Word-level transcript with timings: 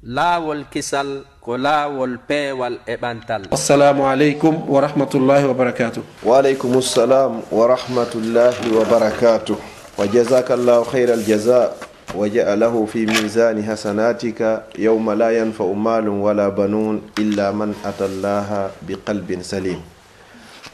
laawol 0.00 0.64
kisal 0.72 1.28
ko 1.44 1.60
laawol 1.60 2.16
peewal 2.24 2.80
e 2.88 2.96
ɓantal. 2.96 3.52
Assalamu 3.52 4.08
aleykum 4.08 4.64
wa 4.68 4.80
rahmatullahi 4.80 5.44
wa 5.44 5.52
barakatuh. 5.54 6.00
Waaleykum 6.24 6.80
salam 6.80 7.42
wa 7.52 7.64
rahmatullahi 7.68 8.64
wa 8.72 8.84
barakatuh. 8.88 9.56
Wa 10.00 10.06
jasaka 10.08 10.56
llahu 10.56 10.88
hayra 10.88 11.14
aljaza 11.20 11.76
wa 12.16 12.24
ja'alahu 12.28 12.88
fi 12.88 13.04
misani 13.06 13.60
hasanatika 13.62 14.64
yawma 14.78 15.12
la 15.14 15.32
yanfau 15.36 15.74
malum 15.76 16.22
wala 16.24 16.48
banun 16.50 17.02
illa 17.20 17.52
man 17.52 17.76
ata 17.84 18.08
llaha 18.08 18.72
biqalbin 18.80 19.44
salim. 19.44 19.80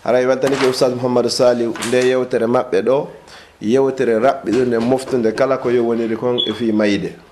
Haray 0.07 0.23
wantanike 0.27 0.63
ko 0.63 0.71
mouhamadou 0.95 1.31
saliw 1.31 1.75
nde 1.91 1.99
yewtere 2.15 2.47
maɓɓe 2.47 2.79
ɗo 2.87 3.09
yewtere 3.61 4.19
raɓɓiɗunde 4.23 4.79
moftude 4.79 5.35
kala 5.35 5.59
ko 5.59 5.71
yowoniri 5.71 6.15
kon 6.17 6.39
e 6.47 6.53
fi 6.55 6.71
mayde. 6.73 7.27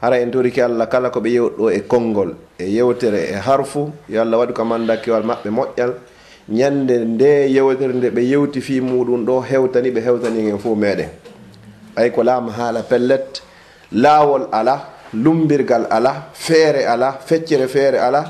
hara 0.00 0.18
en 0.20 0.30
toriki 0.30 0.60
allah 0.60 0.88
kala 0.88 1.10
ko 1.10 1.20
ɓe 1.20 1.28
yewɗo 1.30 1.70
e 1.72 1.80
konngol 1.86 2.34
e 2.58 2.64
yewtere 2.64 3.30
e 3.32 3.34
harfu 3.34 3.90
yo 4.08 4.22
allah 4.22 4.38
waɗi 4.38 4.52
ko 4.52 4.64
mandakkewal 4.64 5.22
maɓɓe 5.22 5.50
moƴƴal. 5.50 5.92
Ñande 6.50 6.98
nde 7.04 7.48
yewtere 7.52 7.92
nde 7.94 8.10
ɓe 8.10 8.20
yewti 8.22 8.60
fi 8.60 8.80
muɗum 8.80 9.24
ɗo 9.24 9.40
hewtani 9.42 9.90
ɓe 9.90 10.00
hewtani 10.00 10.48
en 10.50 10.58
fof 10.58 10.76
meɗen 10.76 11.08
ay 11.96 12.10
ko 12.10 12.22
laama 12.22 12.52
haala 12.52 12.82
pellet 12.82 13.42
laawol 13.92 14.48
ala 14.52 14.88
lumbirgal 15.14 15.86
ala 15.90 16.30
feere 16.32 16.86
ala 16.86 17.12
feccere 17.12 17.68
feere 17.68 17.98
ala 17.98 18.24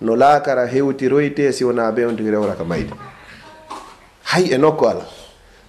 no 0.00 0.16
laakara 0.16 0.66
hewtiroyte 0.66 1.52
si 1.52 1.64
wona 1.64 1.92
be 1.92 2.04
on 2.04 2.16
tigi 2.16 2.30
rewra 2.30 2.56
ka 2.56 2.64
mayde. 2.64 2.90
Hay 4.24 4.50
e 4.54 4.58
nokku 4.58 4.86
ala. 4.86 5.04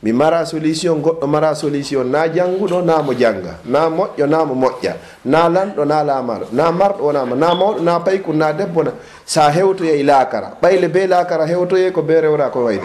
mi 0.04 0.12
mara 0.12 0.46
solution 0.46 1.02
goɗɗo 1.02 1.28
mara 1.28 1.56
solution. 1.56 2.04
Na 2.12 2.28
jannguɗo 2.28 2.82
na 2.84 3.02
mo 3.02 3.14
jannga 3.14 3.56
na 3.66 3.90
moƴƴo 3.90 4.28
na 4.28 4.46
mo 4.46 4.54
moƴƴa. 4.56 4.94
Na 5.26 5.48
lanɗo 5.50 5.86
na 5.86 6.04
laamaɗo 6.04 6.46
na 6.52 6.72
marɗo 6.72 7.04
wonama 7.06 7.36
na 7.36 7.56
mawɗo 7.56 7.80
na 7.82 8.00
payku 8.00 8.34
na 8.34 8.52
debbo 8.54 8.84
na 8.84 8.92
sa 9.26 9.50
hewtoye 9.50 10.00
e 10.00 10.04
laakara. 10.04 10.58
Ɓayle 10.62 10.88
be 10.92 11.08
laakara 11.08 11.46
hewtoye 11.48 11.92
ko 11.92 12.02
be 12.02 12.14
rewra 12.22 12.50
ko 12.52 12.66
wayde 12.66 12.84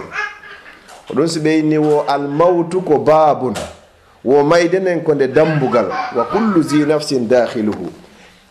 ko 1.08 1.14
ɗum 1.14 1.27
si 1.27 1.41
ɓeyni 1.41 1.78
wo 1.78 2.05
almawtu 2.06 2.83
ko 2.84 2.98
baabun. 2.98 3.55
Wo 4.25 4.42
maydenen 4.44 5.03
ko 5.03 5.14
nde 5.14 5.28
dambugal 5.32 5.88
wa 6.16 6.25
kullu 6.25 6.62
zi 6.62 6.84
nafsin 6.86 7.27
dahiluhu 7.28 7.91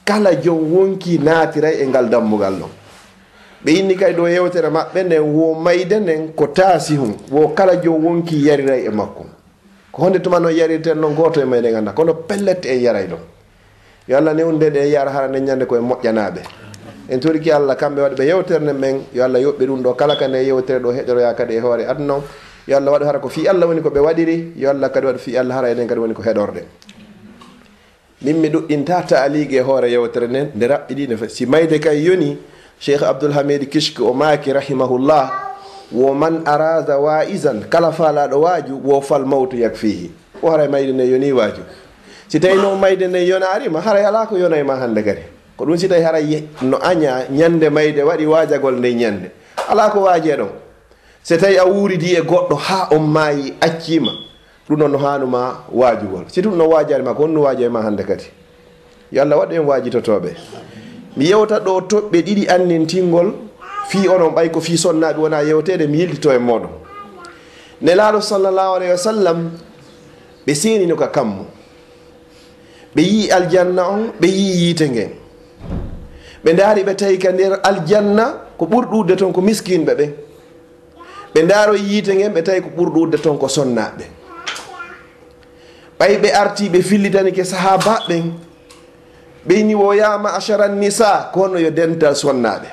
kala 0.06 0.36
jom 0.36 0.60
wonki 0.74 1.20
naatiray 1.20 1.82
e 1.84 1.88
ngal 1.88 2.10
dambugal 2.10 2.54
ɗon. 2.54 2.70
ɓe 3.68 3.74
yinni 3.74 3.96
kay 3.98 4.14
ɗo 4.14 4.28
yewtere 4.30 4.70
maɓɓe 4.70 5.04
nden 5.04 5.22
wo 5.36 5.54
mayde 5.54 6.00
nden 6.00 6.32
ko 6.34 6.48
taasi 6.48 6.96
hum. 6.96 7.14
Wo 7.32 7.50
kala 7.50 7.76
jom 7.84 8.02
wonki 8.06 8.36
yariray 8.48 8.86
e 8.86 8.90
makko. 8.90 9.26
Ko 9.92 10.02
honde 10.04 10.20
tuma 10.22 10.40
noon 10.40 10.54
yarirten 10.56 10.96
noon 10.98 11.14
goto 11.14 11.42
e 11.42 11.44
mayde 11.46 11.72
ganda 11.72 11.92
kono 11.92 12.14
pellette 12.14 12.66
en 12.70 12.80
yaray 12.80 13.08
ɗon. 13.08 13.20
Yo 14.08 14.18
allah 14.18 14.34
ni 14.34 14.44
un 14.44 14.54
nde 14.56 14.88
yara 14.90 15.12
hara 15.12 15.28
nden 15.28 15.44
ñande 15.44 15.66
koye 15.66 15.82
moƴƴanaɓe 15.82 16.40
en 17.10 17.20
toriki 17.20 17.52
allah 17.52 17.76
kamɓe 17.76 18.00
waɗi 18.02 18.16
ɓe 18.16 18.26
yewtere 18.26 18.60
men 18.74 19.02
yo 19.14 19.24
allah 19.26 19.40
yoɓɓe 19.42 19.66
ɗum 19.68 19.82
ɗo. 19.84 19.94
Kala 19.98 20.16
kane 20.16 20.36
yewtere 20.46 20.80
ɗo 20.80 20.92
heɗoroya 20.94 21.34
kadi 21.36 21.56
e 21.56 21.60
hoore 21.60 21.84
aduna 21.90 22.22
yo 22.68 22.78
allah 22.78 22.92
waɗu 22.94 23.06
hara 23.06 23.20
ko 23.20 23.28
fi 23.28 23.48
allah 23.50 23.68
woni 23.68 23.82
ko 23.82 23.90
ɓe 23.90 24.00
waɗiri. 24.00 24.54
Yo 24.56 24.70
allah 24.70 24.90
kadi 24.92 25.08
waɗu 25.08 25.20
fi 25.20 25.38
allah 25.38 25.56
hara 25.56 25.70
enen 25.72 25.88
kadi 25.88 26.00
woni 26.00 26.14
ko 26.14 26.22
heɗorde. 26.24 26.64
Min 28.22 28.40
mi 28.40 28.48
ɗuɗɗinta 28.50 29.04
taaligue 29.08 29.58
e 29.58 29.60
hoore 29.62 29.90
yewtere 29.92 30.28
nden 30.30 30.52
nde 30.56 30.66
raɓɓiɗi 30.68 31.28
si 31.30 31.46
mayde 31.46 31.80
kay 31.82 32.02
yoni 32.04 32.38
cheikh 32.80 33.02
abdoulhamid 33.04 33.70
kishke 33.70 34.02
o 34.02 34.14
maaki 34.14 34.54
rahimahullah 34.54 35.32
wo 35.92 36.14
man 36.14 36.44
arada 36.46 36.98
waisan 37.00 37.66
kala 37.70 37.92
falaɗo 37.92 38.42
waaju 38.42 38.82
wo 38.84 39.02
fal 39.02 39.26
mawtu 39.26 39.58
yak 39.58 39.76
fihi 39.76 40.12
o 40.44 40.50
haray 40.52 40.68
mayde 40.68 40.94
nde 40.94 41.10
yoni 41.10 41.32
waaju. 41.32 41.64
Si 42.28 42.40
tawi 42.40 42.56
noon 42.56 42.80
mayde 42.80 43.08
nde 43.08 43.28
yonarima 43.28 43.82
haray 43.82 44.06
ala 44.06 44.26
ko 44.28 44.38
yonay 44.38 44.64
ma 44.64 44.76
hannde 44.76 45.04
kadi. 45.04 45.22
Ko 45.58 45.66
ɗum 45.66 45.78
si 45.78 45.88
tawi 45.88 46.02
haray 46.02 46.44
no 46.62 46.78
aña 46.78 47.26
ñande 47.32 47.70
mayde 47.70 48.04
waɗi 48.04 48.26
waajagol 48.26 48.76
nde 48.78 48.94
ñande 48.94 49.32
ala 49.70 49.90
ko 49.90 50.02
waaje 50.02 50.36
ɗon. 50.38 50.50
So 51.24 51.38
tawi 51.38 51.58
a 51.58 51.66
wuuridi 51.66 52.14
e 52.16 52.22
goɗɗo 52.22 52.56
ha 52.56 52.88
on 52.92 53.00
maayi 53.08 53.54
accima 53.62 54.12
ɗum 54.70 54.78
noon 54.80 54.92
no 54.92 54.98
hanuma 54.98 55.64
waajugol. 55.72 56.26
Si 56.28 56.42
ɗum 56.42 56.56
noon 56.58 56.70
waajanima 56.70 57.14
ko 57.16 57.24
honno 57.24 57.42
waaje 57.42 57.70
ma 57.70 57.82
hannde 57.82 58.04
kadi? 58.04 58.26
Yo 59.12 59.22
allah 59.22 59.38
waɗu 59.40 59.54
en 59.56 59.66
waajitotoɓe 59.66 60.32
mi 61.18 61.26
yewta 61.26 61.60
ɗo 61.60 61.82
toɓɓe 61.90 62.18
ɗiɗi 62.26 62.48
annintingol 62.50 63.34
fi 63.90 64.08
onon 64.08 64.32
ɓay 64.36 64.50
ko 64.52 64.60
fi 64.62 64.78
sonnaɓe 64.78 65.20
wona 65.20 65.42
yewtede 65.44 65.88
mi 65.88 65.98
yildito 66.00 66.32
e 66.32 66.38
moɗon 66.38 66.70
nelaɗo 67.82 68.22
sallllahu 68.22 68.76
alayhi 68.76 68.92
wa 68.92 68.98
sallam 68.98 69.40
ɓe 70.46 70.54
senino 70.56 70.96
ka 70.96 71.08
kammo. 71.08 71.46
Ɓe 72.96 73.02
yi 73.02 73.30
aljanna 73.32 73.84
on 73.90 74.12
ɓe 74.20 74.28
yi 74.28 74.46
yiite 74.62 74.90
ngen 74.90 75.10
ɓe 76.44 76.54
ndaari 76.54 76.84
ɓe 76.84 76.96
tawi 76.96 77.18
ka 77.20 77.32
nder 77.32 77.60
aljanna 77.64 78.26
ko 78.58 78.66
ɓurɗudde 78.66 79.16
toon 79.18 79.34
ko 79.34 79.42
miskinɓe 79.42 79.94
ɓen 79.96 80.12
ɓe 81.34 81.44
ndaaro 81.44 81.76
yiite 81.76 82.10
ngen 82.16 82.34
ɓe 82.34 82.42
tawi 82.44 82.62
ko 82.62 82.70
ɓurɗudde 82.78 83.18
toon 83.22 83.38
ko 83.38 83.48
sonnaɓe 83.48 84.06
ɓay 86.00 86.18
ɓe 86.22 86.30
arti 86.34 86.70
ɓe 86.70 86.82
fillitanike 86.82 87.44
sahaba 87.44 88.02
ɓen 88.08 88.24
ɓeyni 89.48 89.76
woyama 89.76 90.34
achara 90.34 90.68
nisa 90.68 91.30
ko 91.34 91.42
kono 91.42 91.60
yo 91.60 91.70
dental 91.72 92.16
sonnaɓe 92.16 92.68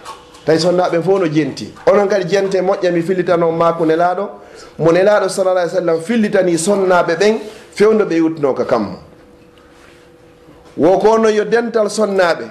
tawi 0.44 0.58
sonnaɓe 0.58 1.02
fof 1.02 1.20
no 1.20 1.26
jenti. 1.28 1.72
Onon 1.86 2.08
kadi 2.08 2.24
jente 2.28 2.60
moƴƴa 2.60 2.92
mi 2.92 3.02
fillitano 3.02 3.50
mako 3.52 3.84
nelaɗo 3.86 4.28
mo 4.78 4.92
nelaɗo 4.92 5.28
salalah 5.28 5.68
sallam 5.68 6.00
fillitani 6.00 6.58
sonnaɓe 6.58 7.14
ɓen 7.16 7.38
fewdo 7.74 8.04
ɓe 8.04 8.16
yutno 8.16 8.54
ka 8.54 8.64
kammo. 8.64 8.98
Wo 10.76 10.98
kono 10.98 11.28
yo 11.30 11.44
dental 11.44 11.86
sonnaɓe 11.90 12.44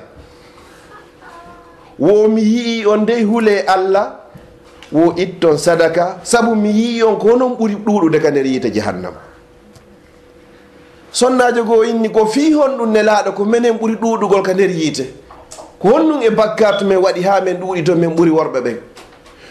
wo 1.99 2.27
mi 2.27 2.41
yii 2.41 2.85
on 2.85 3.05
dey 3.05 3.23
huule 3.23 3.63
allah 3.67 4.19
wo 4.91 5.13
itton 5.17 5.57
sadaka. 5.57 6.19
Saabu 6.23 6.55
mi 6.55 6.69
yii 6.71 7.03
on 7.03 7.17
ko 7.19 7.27
honon 7.29 7.55
ɓuuri 7.57 7.75
ɗuɗude 7.75 8.19
ka 8.21 8.29
nder 8.31 8.45
yiite 8.45 8.71
jahannama. 8.73 9.32
sonnajo 11.13 11.63
goo 11.63 11.83
inni 11.83 12.09
ko 12.09 12.25
fii 12.25 12.53
honɗum 12.53 12.91
nelaɗo 12.91 13.31
ko 13.35 13.45
minen 13.45 13.77
ɓuuri 13.77 13.95
ɗuɗugol 14.01 14.41
ka 14.41 14.53
nder 14.53 14.69
yiite. 14.71 15.05
Ko 15.79 15.87
honɗum 15.89 16.21
e 16.23 16.29
bakkatu 16.29 16.85
men 16.85 16.97
waɗi 16.97 17.21
ha 17.23 17.39
min 17.41 17.53
ɗuuɗi 17.59 17.83
to 17.85 17.95
min 17.95 18.09
ɓuuri 18.15 18.31
worɓe 18.31 18.61
ɓen. 18.61 18.77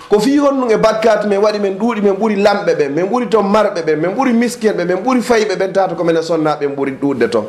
Ko 0.08 0.18
fi 0.20 0.36
honɗum 0.38 0.70
e 0.70 0.76
bakkatu 0.76 1.28
men 1.28 1.38
waɗi 1.40 1.58
min 1.60 1.78
ɗuuɗi 1.78 2.02
min 2.02 2.14
ɓuuri 2.14 2.36
lamɓe 2.42 2.74
ɓen 2.74 2.92
min 2.94 3.04
ɓuuri 3.06 3.28
toon 3.30 3.44
marɓe 3.46 3.82
ɓen 3.86 3.96
min 4.00 4.10
ɓuuri 4.14 4.32
miskin 4.32 4.72
ɓe 4.72 4.84
min 4.84 4.96
ɓuuri 5.04 5.20
fayɓe 5.22 5.54
ɓen 5.56 5.72
tata 5.72 5.94
ko 5.94 6.04
minen 6.04 6.22
sonnaɓe 6.22 6.66
ɓen 6.66 6.74
ɓuri 6.76 6.92
ɗuɗde 7.00 7.28
toon 7.30 7.46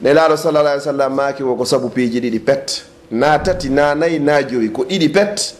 nelaɗo 0.00 0.36
sallallah 0.36 0.72
alih 0.72 0.80
w 0.82 0.84
sallam 0.84 1.14
maki 1.14 1.42
wo 1.42 1.54
ko 1.54 1.64
sabu 1.64 1.88
piiji 1.90 2.20
ɗiɗi 2.20 2.40
pet. 2.44 2.82
Na 3.10 3.38
tati 3.38 3.68
na 3.70 3.94
nayyi 3.94 4.18
na 4.18 4.42
joyi 4.42 4.70
ko 4.72 4.82
ɗiɗi 4.84 5.08
pet. 5.12 5.54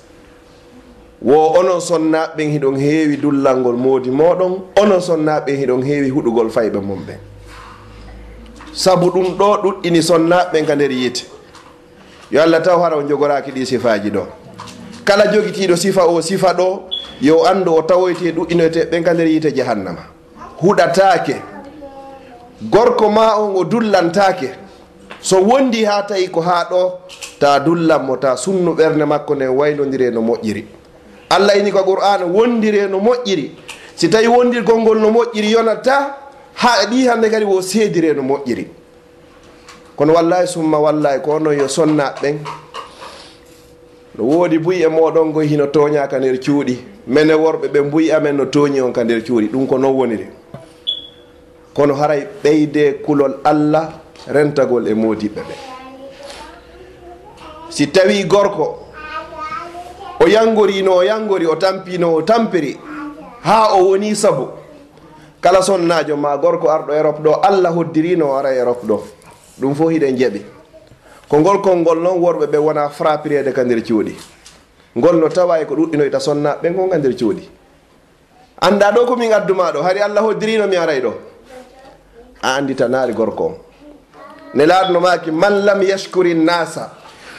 Wo 1.23 1.55
onon 1.59 1.81
sonnaɓe 1.81 2.35
ɓen 2.37 2.51
hiɗon 2.51 2.77
heewi 2.79 3.17
dullal 3.17 3.57
ngol 3.61 3.77
moodi 3.77 4.11
moɗon 4.11 4.53
onon 4.83 5.01
sonnaɓe 5.01 5.51
hiɗon 5.57 5.83
heewi 5.83 6.11
huɗugol 6.11 6.51
fayɓe 6.51 6.81
mum 6.83 6.99
ɓen. 7.07 7.28
sabu 8.79 9.11
ɗum 9.11 9.35
ɗo 9.39 9.49
ɗuɗɗini 9.63 10.01
sonnaɓe 10.03 10.63
ka 10.67 10.75
nder 10.77 10.91
yiite. 10.93 11.27
Yo 12.31 12.43
allah 12.43 12.63
taw 12.63 12.79
hara 12.83 12.97
o 12.97 13.03
jogoraki 13.03 13.51
ɗi 13.51 13.67
sifaji 13.67 14.11
ɗo. 14.11 14.23
Kala 15.05 15.25
jogitiɗo 15.33 15.77
sifa 15.77 16.07
o 16.07 16.21
sifa 16.23 16.53
ɗo 16.55 16.83
yo 17.21 17.43
andu 17.45 17.75
o 17.75 17.83
tawoyte 17.83 18.31
ɗuɗɗinoyte 18.31 18.81
ɗuɗɗinoyteɓe 18.87 19.03
ka 19.05 19.13
nder 19.15 19.27
yiite 19.27 19.51
jahannama. 19.57 20.03
Huɗatake 20.63 21.37
gorko 22.71 23.11
ma 23.11 23.35
on 23.41 23.57
o 23.57 23.65
dullantake 23.65 24.51
so 25.21 25.43
wondi 25.43 25.85
ha 25.85 26.03
tawi 26.07 26.29
ko 26.31 26.41
ha 26.41 26.65
ɗo 26.71 26.93
ta 27.41 27.59
dullanmo 27.59 28.17
ta 28.21 28.37
sunnu 28.37 28.75
ɓerde 28.77 29.05
makko 29.07 29.35
nden 29.35 29.49
waynodire 29.59 30.11
no 30.13 30.21
moƴƴiri. 30.23 30.65
Allah 31.31 31.59
ini 31.59 31.73
ko 31.73 31.83
qur'an 31.83 32.23
wondire 32.31 32.87
no 32.89 33.01
moƴƴiri. 33.01 33.51
Si 33.97 34.09
tawi 34.09 34.29
wondirgol 34.29 34.79
ngol 34.79 35.01
no 35.01 35.11
moƴƴiri 35.11 35.51
yonata 35.51 36.28
ha 36.59 36.87
ɗi 36.91 37.07
hande 37.07 37.31
kadi 37.31 37.45
wo 37.45 37.63
seedire 37.63 38.15
no 38.15 38.23
moƴƴiri. 38.23 38.67
Kono 39.97 40.13
wallahi 40.15 40.47
summa 40.47 40.79
wallahi 40.79 41.21
ko 41.21 41.39
noon 41.39 41.59
yo 41.59 41.69
sonnaɓe 41.69 42.21
ɓen. 42.23 42.39
No 44.17 44.25
woodi 44.25 44.59
buy 44.59 44.83
e 44.83 44.89
moɗon 44.89 45.33
goy 45.33 45.47
hino 45.47 45.67
toñaka 45.67 46.19
nder 46.19 46.39
cuuɗi. 46.41 46.79
Mene 47.07 47.33
worɓe 47.35 47.69
ɓe 47.69 47.81
mbuy 47.83 48.11
amen 48.13 48.37
no 48.37 48.45
tooñi 48.47 48.81
on 48.81 48.93
ka 48.93 49.05
nder 49.05 49.23
cuuɗi. 49.23 49.49
Ɗum 49.53 49.67
ko 49.69 49.79
non 49.79 49.93
woniri. 49.95 50.27
Kono 51.75 51.95
haray 51.95 52.27
ɓeyde 52.43 53.03
kulol 53.05 53.39
allah 53.45 53.89
rentagol 54.27 54.89
e 54.89 54.95
modiɓɓe 54.95 55.41
ɓe. 55.49 55.55
Si 57.71 57.87
tawi 57.87 58.25
gorko 58.25 58.79
o 60.21 60.27
yangorino 60.27 60.97
o 60.97 61.03
yangori 61.05 61.47
o 61.47 61.55
tampino 61.55 62.15
o 62.15 62.23
tampiri 62.23 62.77
ha 63.45 63.75
o 63.75 63.91
woni 63.91 64.15
sabu. 64.17 64.49
kala 65.41 65.63
sonnajo 65.63 66.17
ma 66.17 66.37
gorko 66.37 66.69
arɗo 66.69 66.93
europe 66.95 67.21
ɗo 67.23 67.41
allah 67.43 67.73
hoddirino 67.75 68.27
o 68.31 68.37
ara 68.37 68.55
europe 68.55 68.87
ɗo 68.87 69.03
ɗum 69.61 69.75
fof 69.75 69.91
hiɗen 69.91 70.17
jeeɓi 70.17 70.59
ko 71.29 71.37
ngol 71.41 71.61
kolngol 71.61 72.01
noon 72.01 72.19
worɓe 72.19 72.47
ɓe 72.47 72.59
wona 72.59 72.89
frappirede 72.89 73.53
ka 73.53 73.63
nder 73.65 73.83
cuuɗi. 73.85 74.15
Ngol 74.97 75.17
no 75.21 75.29
tawa 75.29 75.61
e 75.61 75.65
ko 75.67 75.75
ɗuɗɗinoyta 75.77 76.19
sonnaɓe 76.21 76.71
gon 76.75 76.89
ka 76.89 76.97
nder 76.99 77.13
cuuɗi. 77.15 77.49
Anda 78.61 78.91
ɗo 78.93 79.07
komin 79.07 79.33
adduma 79.33 79.71
ɗo 79.73 79.83
hari 79.83 80.01
allah 80.01 80.23
hoddirino 80.23 80.67
mi 80.67 80.77
aray 80.77 81.01
ɗo? 81.01 81.13
A 82.43 82.57
andi 82.57 82.73
anditanaari 82.73 83.13
gorko 83.13 83.45
on 83.45 83.55
ne 84.55 84.65
laatno 84.67 85.01
maaki 85.01 85.31
man 85.31 85.65
lam 85.65 85.83
yashkuri 85.83 86.35
nnasa 86.35 86.91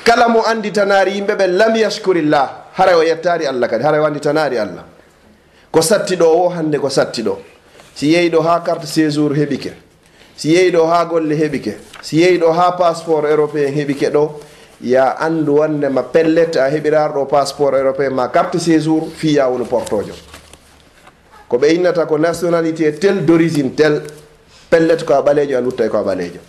kala 0.05 0.27
mo 0.29 0.41
anditanaari 0.45 1.11
yimɓe 1.17 1.33
ɓe 1.35 1.47
lam 1.47 1.75
yashkurillah. 1.75 2.49
Haray 2.77 2.95
o 2.95 3.01
yettaari 3.03 3.47
allah 3.47 3.67
kadi 3.67 3.83
haray 3.83 3.99
o 3.99 4.05
anditanaari 4.05 4.57
allah. 4.59 4.83
Ko 5.71 5.81
sattiɗo 5.81 6.25
o 6.25 6.49
hannde 6.49 6.77
ko 6.79 6.89
sattiɗo 6.89 7.37
si 7.99 8.13
yehi 8.13 8.29
ɗo 8.29 8.39
ha 8.41 8.61
carte 8.63 8.85
séjour 8.87 9.33
heɓike. 9.35 9.71
Si 10.37 10.53
yehi 10.53 10.71
ɗo 10.71 10.85
ha 10.87 11.03
golle 11.05 11.35
heɓike. 11.35 11.73
Si 12.01 12.21
yehi 12.21 12.37
ɗo 12.39 12.51
ha 12.53 12.71
passeport 12.71 13.25
européen 13.25 13.73
heɓike 13.75 14.09
ɗo 14.13 14.39
ya 14.81 15.17
andu 15.19 15.55
wandema 15.59 16.03
pellet 16.03 16.55
a 16.55 16.69
heɓirar 16.69 17.11
ɗo 17.13 17.25
passeport 17.27 17.73
européen 17.75 18.11
ma 18.13 18.29
carte 18.29 18.57
séjour 18.57 19.09
fiya 19.17 19.49
woni 19.49 19.65
portojo. 19.65 20.13
Ko 21.49 21.57
ɓe 21.57 21.73
innata 21.75 22.05
ko 22.05 22.17
nationalité 22.17 22.93
tel 22.99 23.25
d' 23.25 23.29
origine 23.31 23.71
tel 23.75 24.01
pellet 24.69 25.03
ko 25.03 25.13
a 25.15 25.21
ɓalejo 25.21 25.57
a 25.57 25.61
luttay 25.61 25.89
ko 25.89 25.97
a 25.97 26.03
ɓalejo 26.03 26.39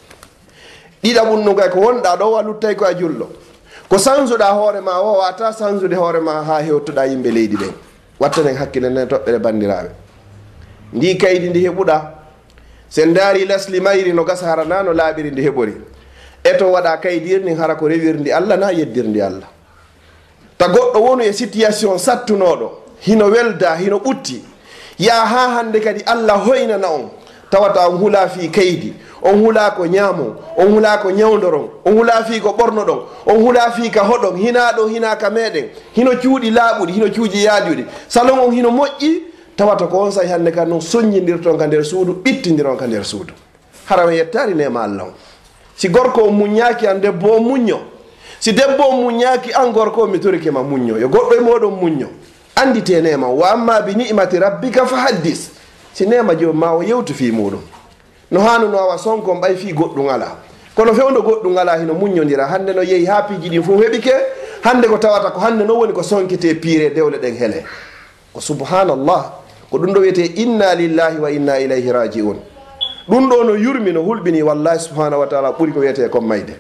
ɗiɗa 1.03 1.23
ɓunnugay 1.25 1.71
ko 1.71 1.81
wonɗa 1.81 2.17
ɗo 2.17 2.37
a 2.39 2.43
luttay 2.45 2.77
ko 2.77 2.85
a 2.85 2.95
julɗo. 2.95 3.27
Ko 3.89 3.99
sansuɗa 3.99 4.53
hoorema 4.55 5.01
o 5.03 5.19
wata 5.19 5.53
sansude 5.53 5.97
hoorema 5.97 6.45
ha 6.47 6.63
hewtoɗa 6.63 7.07
yimɓe 7.11 7.31
leydi 7.33 7.57
ɓen 7.57 7.73
wattanen 8.21 8.55
hakkille 8.57 8.89
nen 8.89 9.09
toɓɓere 9.09 9.39
bandiraɓe 9.43 9.91
ndi 10.93 11.17
kaydi 11.19 11.49
ndi 11.51 11.67
heɓuɗa. 11.69 12.21
Sen 12.91 13.15
daari 13.15 13.45
lasli 13.45 13.81
mayri 13.81 14.13
no 14.13 14.25
gas 14.25 14.41
hara 14.43 14.65
na 14.65 14.83
no 14.83 14.93
laaɓiri 14.93 15.31
ndi 15.31 15.43
heɓori. 15.43 15.75
E 16.45 16.57
to 16.59 16.65
waɗa 16.73 16.97
kaydir 17.01 17.57
hara 17.57 17.75
ko 17.77 17.87
rewirndi 17.89 18.33
allah 18.33 18.57
na 18.59 18.71
yeddirndi 18.73 19.21
allah. 19.23 19.49
Ta 20.59 20.67
goɗɗo 20.69 20.99
wonu 21.01 21.23
e 21.23 21.33
situation 21.33 21.99
sattunoɗo 21.99 22.71
hino 23.01 23.27
welda 23.31 23.77
hino 23.77 23.99
ɓutti. 23.99 24.43
Ya 24.99 25.25
ha 25.25 25.49
hande 25.57 25.81
kadi 25.81 26.03
allah 26.05 26.39
hoynana 26.45 26.89
on 26.91 27.11
tawata 27.51 27.89
on 27.89 27.97
hula 27.99 28.29
fi 28.29 28.49
kaydi 28.49 28.93
on 29.23 29.41
hula 29.41 29.71
ko 29.71 29.85
ñaamo 29.87 30.35
on 30.57 30.69
hula 30.73 30.99
ko 30.99 31.11
ñawdoron 31.11 31.69
on 31.85 31.93
hula 31.97 32.25
fi 32.25 32.41
ko 32.41 32.51
ɓorno 32.59 32.85
ɗon 32.85 33.01
on 33.27 33.39
hula 33.41 33.71
fi 33.71 33.89
ka 33.91 34.03
hoɗon 34.03 34.37
hina 34.37 34.61
hinaɗo 34.73 34.89
hinaka 34.89 35.31
meɗen 35.31 35.69
hino 35.95 36.11
cuuɗi 36.17 36.51
laaɓuɗi 36.51 36.93
hino 36.93 37.09
cuuji 37.15 37.45
yaajuɗi. 37.45 37.85
Salon 38.09 38.39
on 38.41 38.51
hino 38.53 38.71
moƴƴi 38.71 39.30
tawata 39.61 39.87
ko 39.87 39.99
on 40.09 40.11
sahi 40.11 40.29
hannde 40.29 40.51
ka 40.53 40.65
noon 40.65 40.81
soññidirton 40.81 41.59
ka 41.59 41.67
nder 41.67 41.85
suudu 41.85 42.23
ɓittidiron 42.25 42.79
ka 42.79 42.87
nder 42.87 43.05
suudu. 43.05 43.35
Hara 43.85 44.03
harama 44.03 44.15
yettari 44.17 44.55
nema 44.55 44.83
allah 44.85 45.05
o 45.05 45.13
si 45.77 45.89
gorko 45.91 46.23
o 46.23 46.31
muññaaki 46.31 46.87
an 46.87 47.01
debbo 47.01 47.37
o 47.37 47.41
muñño. 47.41 47.77
Si 48.41 48.53
debbo 48.53 48.85
o 48.89 48.93
muññaaki 48.97 49.53
an 49.53 49.71
gorko 49.73 50.03
o 50.03 50.07
mi 50.07 50.19
torikema 50.19 50.63
muñño. 50.63 50.97
Yo 50.99 51.09
goɗɗo 51.09 51.37
e 51.37 51.41
moɗon 51.41 51.75
muñño. 51.77 52.09
Andite 52.57 53.03
nema 53.03 53.29
wa 53.29 53.51
amma 53.51 53.83
bi 53.83 53.95
ni'mati 53.97 54.39
rabbika 54.39 54.87
fa 54.87 54.97
haddis. 54.97 55.51
Si 55.93 56.07
nema 56.07 56.35
jom 56.35 56.57
ma 56.57 56.73
o 56.73 56.83
yewtu 56.83 57.13
fi 57.13 57.31
muɗum 57.31 57.61
no 58.31 58.41
hanuno 58.41 58.79
awa 58.79 58.97
sonkon 58.97 59.41
ɓay 59.43 59.57
fi 59.57 59.73
goɗɗum 59.75 60.09
ala 60.09 60.37
kono 60.75 60.95
fewdo 60.95 61.21
goɗɗum 61.21 61.59
ala 61.59 61.77
hino 61.79 61.93
muññodira 61.95 62.47
hannde 62.47 62.73
no 62.73 62.83
yehi 62.83 63.05
ha 63.07 63.23
piiji 63.29 63.51
ɗin 63.51 63.63
fof 63.63 63.81
heɓike 63.83 64.13
hannde 64.65 64.89
ko 64.89 64.97
tawata 64.97 65.31
ko 65.33 65.41
hannde 65.41 65.65
non 65.67 65.77
woni 65.77 65.93
ko 65.93 66.03
sonkete 66.03 66.55
piire 66.55 66.91
dewle 66.95 67.19
ɗen 67.19 67.37
hele. 67.37 67.65
Ko 68.33 68.41
subhanallah 68.41 69.40
ko 69.71 69.79
ɗum 69.79 69.93
ɗo 69.95 70.01
wiyete 70.01 70.25
inna 70.43 70.75
lillahi 70.75 71.19
wa 71.19 71.31
inna 71.31 71.59
ilayhi 71.61 71.93
rajiun. 71.93 72.37
Ɗum 73.09 73.29
ɗo 73.31 73.45
no 73.45 73.55
yurmi 73.57 73.93
no 73.93 74.03
hulɓini 74.03 74.43
wallahi 74.43 74.79
subhanahu 74.79 75.21
wa 75.21 75.27
taala 75.27 75.51
ɓuuri 75.53 75.73
ko 75.73 75.81
wiyete 75.81 76.09
comme 76.11 76.27
mayde. 76.29 76.55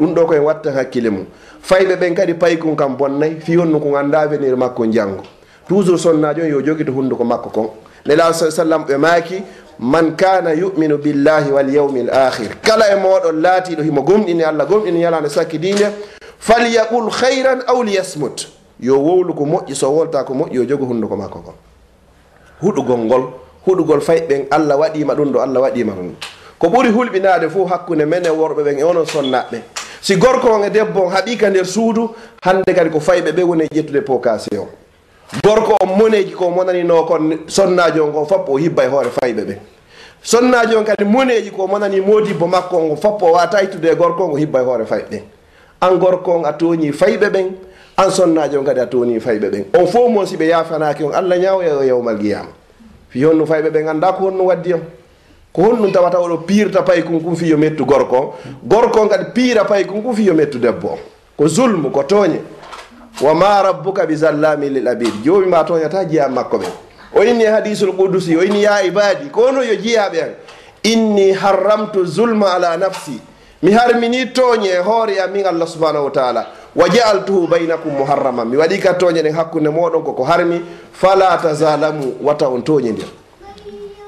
Ɗum 0.00 0.14
ɗo 0.14 0.26
koye 0.26 0.38
watta 0.40 0.70
hakkille 0.72 1.10
mum. 1.10 1.26
Fayɓe 1.62 1.96
ɓen 1.96 2.14
kadi 2.14 2.34
paykun 2.34 2.76
kam 2.76 2.96
bonnayyi 2.96 3.40
fi 3.40 3.56
honno 3.56 3.80
ko 3.80 3.90
ganda 3.90 4.26
venir 4.26 4.56
makko 4.56 4.86
janggo 4.92 5.22
toujours 5.68 5.98
sonnajo 6.02 6.42
on 6.42 6.48
yo 6.48 6.60
jogito 6.62 6.92
hunduko 6.92 7.24
makko 7.24 7.50
kon. 7.50 7.70
Nela 8.06 8.32
sa 8.32 8.50
sallam 8.50 8.84
ɓe 8.84 8.96
maaki 8.98 9.42
man 9.78 10.14
kana 10.16 10.52
yuminu 10.54 10.98
billahi 10.98 11.50
wal 11.50 11.68
yawmi 11.70 12.00
l 12.02 12.10
akhir 12.10 12.60
kala 12.62 12.92
e 12.92 12.96
moɗon 13.00 13.40
laatiɗo 13.40 13.82
himo 13.82 14.02
gomɗini 14.02 14.42
allah 14.44 14.66
gomɗini 14.66 15.00
yalande 15.00 15.28
sakki 15.30 15.58
dine 15.58 15.88
falyaqul 16.38 17.10
hayran 17.10 17.62
aw 17.66 17.82
liyasmut. 17.82 18.46
Yo 18.80 18.98
wowlu 18.98 19.34
ko 19.34 19.44
moƴƴi 19.44 19.74
so 19.74 19.90
wolta 19.90 20.24
ko 20.24 20.34
moƴƴi 20.34 20.52
yo 20.54 20.64
jogo 20.64 20.84
hunduko 20.86 21.16
makko 21.16 21.38
kon. 21.40 21.54
huɗugol 22.64 22.98
ngol 23.04 23.24
huɗugol 23.66 24.00
fay 24.00 24.20
ɓen 24.28 24.46
allah 24.50 24.76
waɗima 24.78 25.14
ɗum 25.14 25.32
ɗo 25.32 25.40
allah 25.40 25.62
waɗima 25.62 25.92
ɗum 25.92 26.14
ko 26.58 26.68
ɓuri 26.68 26.90
hulɓinade 26.90 27.48
fo 27.50 27.66
hakkude 27.66 28.06
men 28.06 28.24
e 28.26 28.30
worɓe 28.30 28.62
ɓen 28.64 28.78
e 28.78 28.82
onon 28.84 29.06
sonnaɓe. 29.06 29.60
Si 30.00 30.16
gorko 30.16 30.48
on 30.48 30.64
e 30.64 30.70
debbo 30.70 31.00
on 31.06 31.10
haɓika 31.10 31.50
nder 31.50 31.64
suudu 31.66 32.10
hande 32.42 32.74
kadi 32.74 32.90
ko 32.90 33.00
fayɓe 33.00 33.32
ɓe 33.32 33.42
woni 33.42 33.64
e 33.64 33.68
ƴettude 33.74 34.00
pocation 34.04 34.66
gorko 35.42 35.76
on 35.82 35.96
moneji 35.96 36.32
ko 36.32 36.50
monanino 36.50 37.04
kon 37.06 37.38
sonnajo 37.46 38.04
on 38.04 38.12
kon 38.12 38.26
foppo 38.26 38.52
o 38.52 38.56
hibba 38.58 38.84
e 38.84 38.88
hoore 38.88 39.10
fayɓe 39.10 39.44
ɓe. 39.44 39.56
Sonnajo 40.22 40.78
on 40.78 40.84
kadi 40.84 41.04
moneji 41.04 41.50
ko 41.50 41.66
monani 41.66 42.00
modibbo 42.00 42.46
makko 42.46 42.76
on 42.76 42.96
foppo 42.96 43.26
o 43.26 43.32
wata 43.32 43.62
ittude 43.62 43.86
e 43.92 43.94
gorko 43.94 44.24
on 44.24 44.32
o 44.32 44.36
hibba 44.36 44.60
e 44.60 44.64
hoore 44.64 44.84
fayɓe. 44.84 45.08
Ɓen 45.10 45.22
an 45.80 45.98
gorko 45.98 46.32
on 46.32 46.44
a 46.44 46.52
toñi 46.52 46.92
fayɓe 46.92 47.30
ɓen 47.30 47.52
an 47.96 48.10
sonnajo 48.10 48.58
on 48.58 48.64
kadi 48.64 48.80
a 48.80 48.86
toni 48.86 49.18
fayɓe 49.20 49.50
ɓen. 49.50 49.64
On 49.78 49.86
fof 49.86 50.08
mon 50.10 50.26
si 50.26 50.36
ɓe 50.36 50.46
yafanaki 50.48 51.04
on. 51.04 51.12
Allah 51.12 51.38
ñawoya 51.38 51.68
e 51.68 51.72
o 51.72 51.82
yawmal 51.82 52.16
guiyama 52.16 52.50
fi 53.08 53.24
honno 53.24 53.46
fayɓe 53.46 53.70
ɓen 53.70 53.88
anda 53.88 54.12
ko 54.12 54.24
honno 54.30 54.44
waddi 54.44 54.74
on. 54.74 54.80
Ko 55.52 55.62
honɗum 55.62 55.92
tawata 55.92 56.18
oɗo 56.18 56.38
pirta 56.46 56.82
pay 56.82 57.02
kon 57.04 57.20
kum 57.20 57.36
fiyo 57.36 57.56
mettu 57.56 57.84
gorko 57.84 58.16
on. 58.16 58.32
Gorko 58.66 59.00
on 59.02 59.08
kadi 59.08 59.24
piira 59.32 59.64
pay 59.64 59.84
kon 59.86 60.02
kum 60.02 60.14
fiyo 60.14 60.34
mettu 60.34 60.58
debbo 60.58 60.88
on. 60.88 60.98
Ko 61.36 61.46
zulmu 61.46 61.90
ko 61.90 62.02
tooñe. 62.02 62.40
Wa 63.22 63.34
ma 63.34 63.62
rabbuka 63.62 64.04
bi 64.06 64.16
zallami 64.16 64.68
lil 64.70 64.88
abid. 64.88 65.22
Joomi 65.24 65.46
ma 65.46 65.62
tooñata 65.64 66.04
jeyam 66.08 66.32
makko 66.34 66.58
ɓen. 66.58 66.70
O 67.16 67.22
inni 67.22 67.44
hadisul 67.44 67.92
qudusi 67.94 68.36
o 68.36 68.42
inni 68.42 68.62
ya 68.62 68.82
ibadi 68.82 69.30
ko 69.30 69.52
no 69.52 69.62
yo 69.62 69.74
jiyaɓe 69.76 70.20
an? 70.22 70.30
Inni 70.82 71.32
harramtu 71.32 72.04
zulma 72.04 72.54
ala 72.54 72.76
nafsi. 72.76 73.20
Mi 73.62 73.70
harmini 73.70 74.32
tooñe 74.32 74.66
e 74.66 74.78
hoore 74.82 75.20
am 75.20 75.30
min 75.32 75.46
allah 75.46 75.66
subhanahu 75.68 76.04
wa 76.06 76.10
taala. 76.10 76.46
wa 76.76 76.88
jaaltuhu 76.88 77.46
baynakum 77.46 77.92
muharraman. 77.92 78.48
Mi 78.48 78.56
waɗi 78.56 78.78
ka 78.80 78.94
tooñe 78.94 79.22
ɗen 79.22 79.32
hakkunde 79.34 79.68
moɗon 79.70 80.02
koko 80.04 80.24
harmi. 80.24 80.60
Fala 80.92 81.38
tazalamu 81.42 82.16
wata 82.22 82.48
on 82.48 82.62
toñidir 82.62 83.06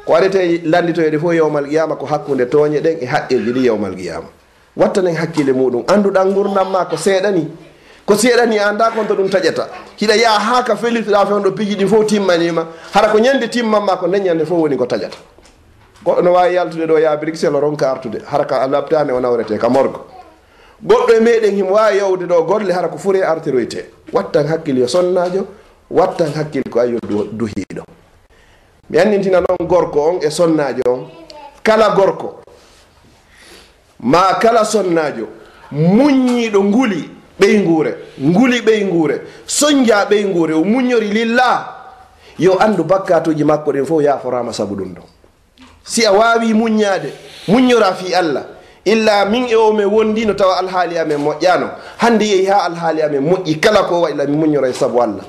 ko 0.06 0.12
waɗete 0.12 0.62
landitoyede 0.64 1.18
fof 1.18 1.32
yewmal 1.34 1.66
qiyama 1.66 1.96
ko 1.96 2.06
hakkunde 2.06 2.46
tooñe 2.46 2.80
ɗen 2.80 2.98
e 3.02 3.06
haqqilji 3.06 3.52
ɗi 3.52 3.64
yewmal 3.66 3.94
qiyama. 3.94 4.28
Wattanen 4.76 5.14
hakkille 5.16 5.52
muɗum. 5.52 5.84
Anduɗan 5.88 6.32
gurdam 6.34 6.70
ma 6.70 6.84
ko 6.84 6.96
seeɗani. 6.96 7.48
Ko 8.06 8.14
seeɗani 8.14 8.58
anda 8.58 8.90
konto 8.90 9.14
ɗum 9.14 9.28
taƴata. 9.28 9.66
Hiɗa 9.98 10.14
yaa 10.16 10.38
ha 10.38 10.62
ka 10.62 10.76
felitoɗa 10.76 11.26
fewn 11.26 11.42
ɗo 11.42 11.50
piji 11.52 11.76
ɗi 11.76 11.86
fof 11.88 12.06
timmanima. 12.06 12.66
Hara 12.92 13.08
ko 13.08 13.18
ñande 13.18 13.48
timmanma 13.50 13.96
ko 13.96 14.06
nden 14.06 14.22
ñande 14.24 14.44
fof 14.46 14.58
woni 14.60 14.76
ko 14.76 14.84
taƴata. 14.86 15.16
Goɗɗo 16.04 16.22
no 16.22 16.32
wawi 16.32 16.54
yaltude 16.54 16.86
ɗo 16.86 16.98
ya 17.00 17.16
brixel 17.16 17.54
o 17.54 17.60
ronka 17.60 17.90
artude. 17.90 18.22
Hara 18.30 18.44
ka 18.44 18.66
labtane 18.68 19.10
o 19.12 19.18
nawrete 19.20 19.58
ka 19.58 19.68
morgo. 19.68 20.04
goɗɗo 20.84 21.12
e 21.16 21.20
meɗen 21.20 21.54
himo 21.56 21.72
wawi 21.74 21.98
yawde 21.98 22.26
ɗo 22.26 22.42
golle 22.42 22.72
hara 22.72 22.88
ko 22.88 22.98
fure 22.98 23.22
artiroyte 23.22 23.84
wattan 24.12 24.46
hakkille 24.46 24.80
yo 24.80 24.88
sonnajo 24.88 25.46
wattan 25.90 26.32
hakkille 26.34 26.70
ko 26.70 26.80
ayo 26.80 26.98
duhiɗo 27.32 27.82
mi 28.90 28.98
annintina 28.98 29.40
noon 29.40 29.68
gorko 29.68 30.00
on 30.00 30.18
e 30.22 30.30
sonnajo 30.30 30.82
on. 30.86 31.08
Kala 31.62 31.90
gorko? 31.96 32.40
Ma 34.00 34.34
kala 34.40 34.64
sonnajo? 34.64 35.28
Muññiɗo 35.72 36.62
nguli 36.64 37.10
ɓeyngure 37.40 37.94
nguli 38.20 38.60
ɓeyngure 38.60 39.20
soñdia 39.46 40.04
ɓeyngure 40.04 40.52
o 40.54 40.64
muñori 40.64 41.08
lillah. 41.08 41.72
Yo 42.38 42.58
andu 42.60 42.84
bakkatuji 42.84 43.44
makko 43.44 43.72
ɗen 43.72 43.84
fof 43.86 44.02
yaforama 44.02 44.52
saabu 44.52 44.74
ɗum 44.76 44.94
ɗon 44.94 45.04
si 45.86 46.04
a 46.04 46.12
wawi 46.12 46.52
muññade 46.52 47.12
muññora 47.48 47.94
fi 47.94 48.14
allah 48.14 48.44
illa 48.86 49.24
min 49.26 49.46
e 49.50 49.54
o 49.56 49.72
min 49.72 49.86
wondi 49.86 50.24
no 50.26 50.34
tawa 50.34 50.58
alhaali 50.62 50.98
amen 50.98 51.18
moƴƴano 51.18 51.68
hande 51.98 52.22
yeehi 52.24 52.46
ha 52.46 52.64
alhaali 52.70 53.02
amen 53.02 53.20
moƴƴi 53.20 53.60
kala 53.60 53.82
ko 53.84 54.00
waɗila 54.06 54.26
mi 54.26 54.36
muñora 54.36 54.68
e 54.68 54.72
saabu 54.72 55.02
allah. 55.02 55.24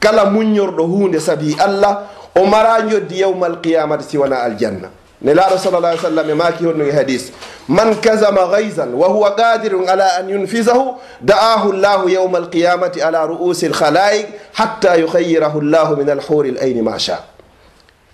Kala 0.00 0.24
muñorɗo 0.30 0.82
hunde 0.86 1.20
saabi 1.20 1.56
allah 1.58 2.06
o 2.36 2.46
mara 2.46 2.80
joddi 2.88 3.20
yawmal 3.20 3.60
qiyamati 3.60 4.04
siwana 4.04 4.42
aljanna. 4.42 4.88
Ne 5.24 5.34
laaɗo 5.34 5.58
sallallah 5.58 5.90
ai 5.90 5.98
sallam 5.98 6.30
e 6.30 6.34
maaki 6.34 6.64
e 6.64 6.92
hadis 6.92 7.32
man 7.68 7.94
kasama 8.00 8.46
gaysan 8.46 8.92
wa 8.94 9.08
huwa 9.08 9.34
qadirun 9.34 9.88
ala 9.88 10.16
an 10.20 10.28
yunfisahu 10.28 10.96
da'ahu 11.20 11.72
llahu 11.72 12.08
yawma 12.08 12.38
alqiyamati 12.38 13.00
ala 13.02 13.26
ru'usi 13.26 13.66
alkhalaik 13.66 14.26
hatta 14.52 14.96
yuhayyirahu 14.96 15.60
llahu 15.60 15.96
min 15.96 16.10
alhuri 16.10 16.50
l 16.50 16.58
ayni 16.60 16.82
ma 16.82 16.98
sha 16.98 17.18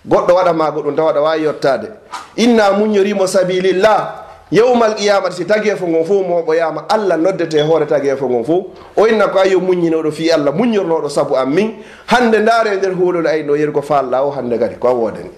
goɗɗo 0.07 0.35
waɗama 0.35 0.71
goɗum 0.71 0.97
tawa 0.97 1.13
ɗa 1.13 1.21
wawi 1.23 1.43
yettade 1.45 1.89
inna 2.37 2.73
muñorimo 2.73 3.27
sabilillah 3.27 4.15
yewmal 4.53 4.95
qiyamata 4.95 5.33
si 5.37 5.45
tageefo 5.45 5.87
ngon 5.89 6.05
fof 6.05 6.27
moɓoyama 6.27 6.85
allah 6.89 7.17
noddete 7.19 7.55
e 7.59 7.63
hoore 7.63 7.87
tageefo 7.87 8.29
ngon 8.29 8.45
fof 8.45 8.65
o 8.97 9.07
inna 9.07 9.29
ko 9.29 9.39
ayo 9.39 9.61
muññinoɗo 9.61 10.11
fi 10.13 10.31
allah 10.31 10.53
muññornoɗo 10.55 11.09
saabu 11.09 11.37
am 11.37 11.55
min 11.55 11.73
hande 12.07 12.39
ndaare 12.39 12.77
nder 12.77 12.93
huulol 12.95 13.27
ayno 13.27 13.57
yeri 13.57 13.73
ko 13.73 13.83
faalla 13.83 14.23
o 14.25 14.31
hande 14.31 14.59
kadi 14.59 14.75
ko 14.77 14.89
a 14.89 14.93
wodani 14.95 15.31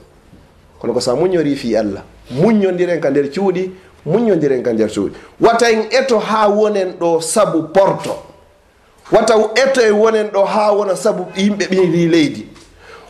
kono 0.81 0.93
ko 0.95 1.01
sa 1.01 1.15
muñori 1.15 1.55
fi 1.57 1.77
allah 1.77 2.03
muñodiren 2.31 3.01
ka 3.01 3.11
nder 3.11 3.29
cuuɗi 3.31 3.71
muñodiren 4.07 4.63
ka 4.63 4.73
nder 4.73 4.89
cuuɗi. 4.89 5.13
Wata 5.41 5.71
en 5.71 5.83
eto 5.91 6.19
ha 6.19 6.49
wonen 6.49 6.95
ɗo 7.01 7.21
saabu 7.21 7.63
porto. 7.73 8.17
Wata 9.13 9.35
eto 9.55 9.81
e 9.81 9.91
wonen 9.91 10.29
ɗo 10.31 10.45
ha 10.45 10.73
wona 10.73 10.97
saabu 10.97 11.27
yimɓe 11.37 11.67
ɓiri 11.71 12.09
leydi. 12.09 12.47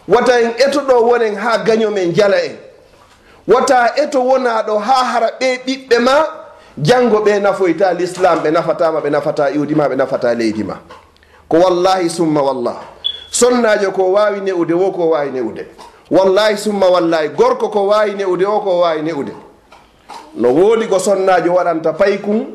Wata 0.08 0.40
en 0.40 0.50
eto 0.58 0.80
ɗo 0.80 1.02
wonen 1.08 1.34
ha 1.36 1.58
gañomen 1.64 2.12
jala 2.14 2.36
en. 2.44 2.56
wota 3.48 3.92
eto 3.96 4.20
wona 4.24 4.62
ɗo 4.62 4.78
ha 4.78 5.04
hara 5.04 5.30
ɓe 5.40 5.58
ɓiɓɓe 5.66 5.98
ma 5.98 6.26
janngo 6.78 7.18
ɓe 7.20 7.40
nafoyta 7.40 7.92
l'islam 7.94 8.38
ɓe 8.38 8.50
nafatama 8.50 9.00
ɓe 9.00 9.10
nafata 9.10 9.50
iwdi 9.50 9.74
ma 9.74 9.88
ɓe 9.88 9.96
nafata 9.96 10.34
leydi 10.34 10.64
ma. 10.64 10.78
Ko 11.48 11.56
wallahi 11.58 12.08
summa 12.10 12.42
wallah. 12.42 12.76
Sonnajo 13.30 13.90
ko 13.92 14.12
wawi 14.12 14.40
newude 14.40 14.72
wo 14.74 14.90
ko 14.90 15.08
wawi 15.10 15.30
newude. 15.30 15.66
Wallahi 16.10 16.56
summa 16.56 16.86
wallahi. 16.86 17.28
Gorko 17.28 17.68
ko 17.68 17.86
wawi 17.86 18.14
newude 18.14 18.44
o 18.46 18.60
ko 18.60 18.80
wawi 18.80 19.02
newude. 19.02 19.32
No 20.36 20.48
woodi 20.54 20.86
ko 20.86 20.98
sonnajo 20.98 21.52
waɗanta 21.54 21.92
paykum 21.92 22.46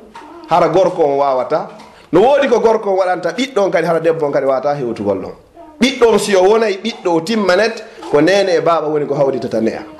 hara 0.50 0.70
gorko 0.70 1.04
on 1.04 1.18
wawata. 1.20 1.68
No 2.12 2.22
woodi 2.22 2.48
ko 2.48 2.60
gorko 2.60 2.90
on 2.92 2.98
waɗanta 2.98 3.32
ɓiɗɗo 3.38 3.60
on 3.60 3.72
kadi 3.72 3.88
hara 3.88 4.00
debbo 4.00 4.26
on 4.26 4.32
kadi 4.32 4.46
wawata 4.46 4.74
hewtugol 4.76 5.18
ɗon. 5.22 5.34
Ɓiɗɗo 5.82 6.14
on 6.14 6.20
si 6.20 6.36
o 6.36 6.42
wonayi 6.44 6.78
ɓiɗɗo 6.84 7.08
o 7.10 7.22
timmanet 7.22 7.84
ko 8.12 8.22
nene 8.22 8.50
e 8.56 8.62
baaba 8.62 8.88
woni 8.88 9.06
ko 9.06 9.16
hawditata 9.16 9.62
ne'a. 9.62 9.97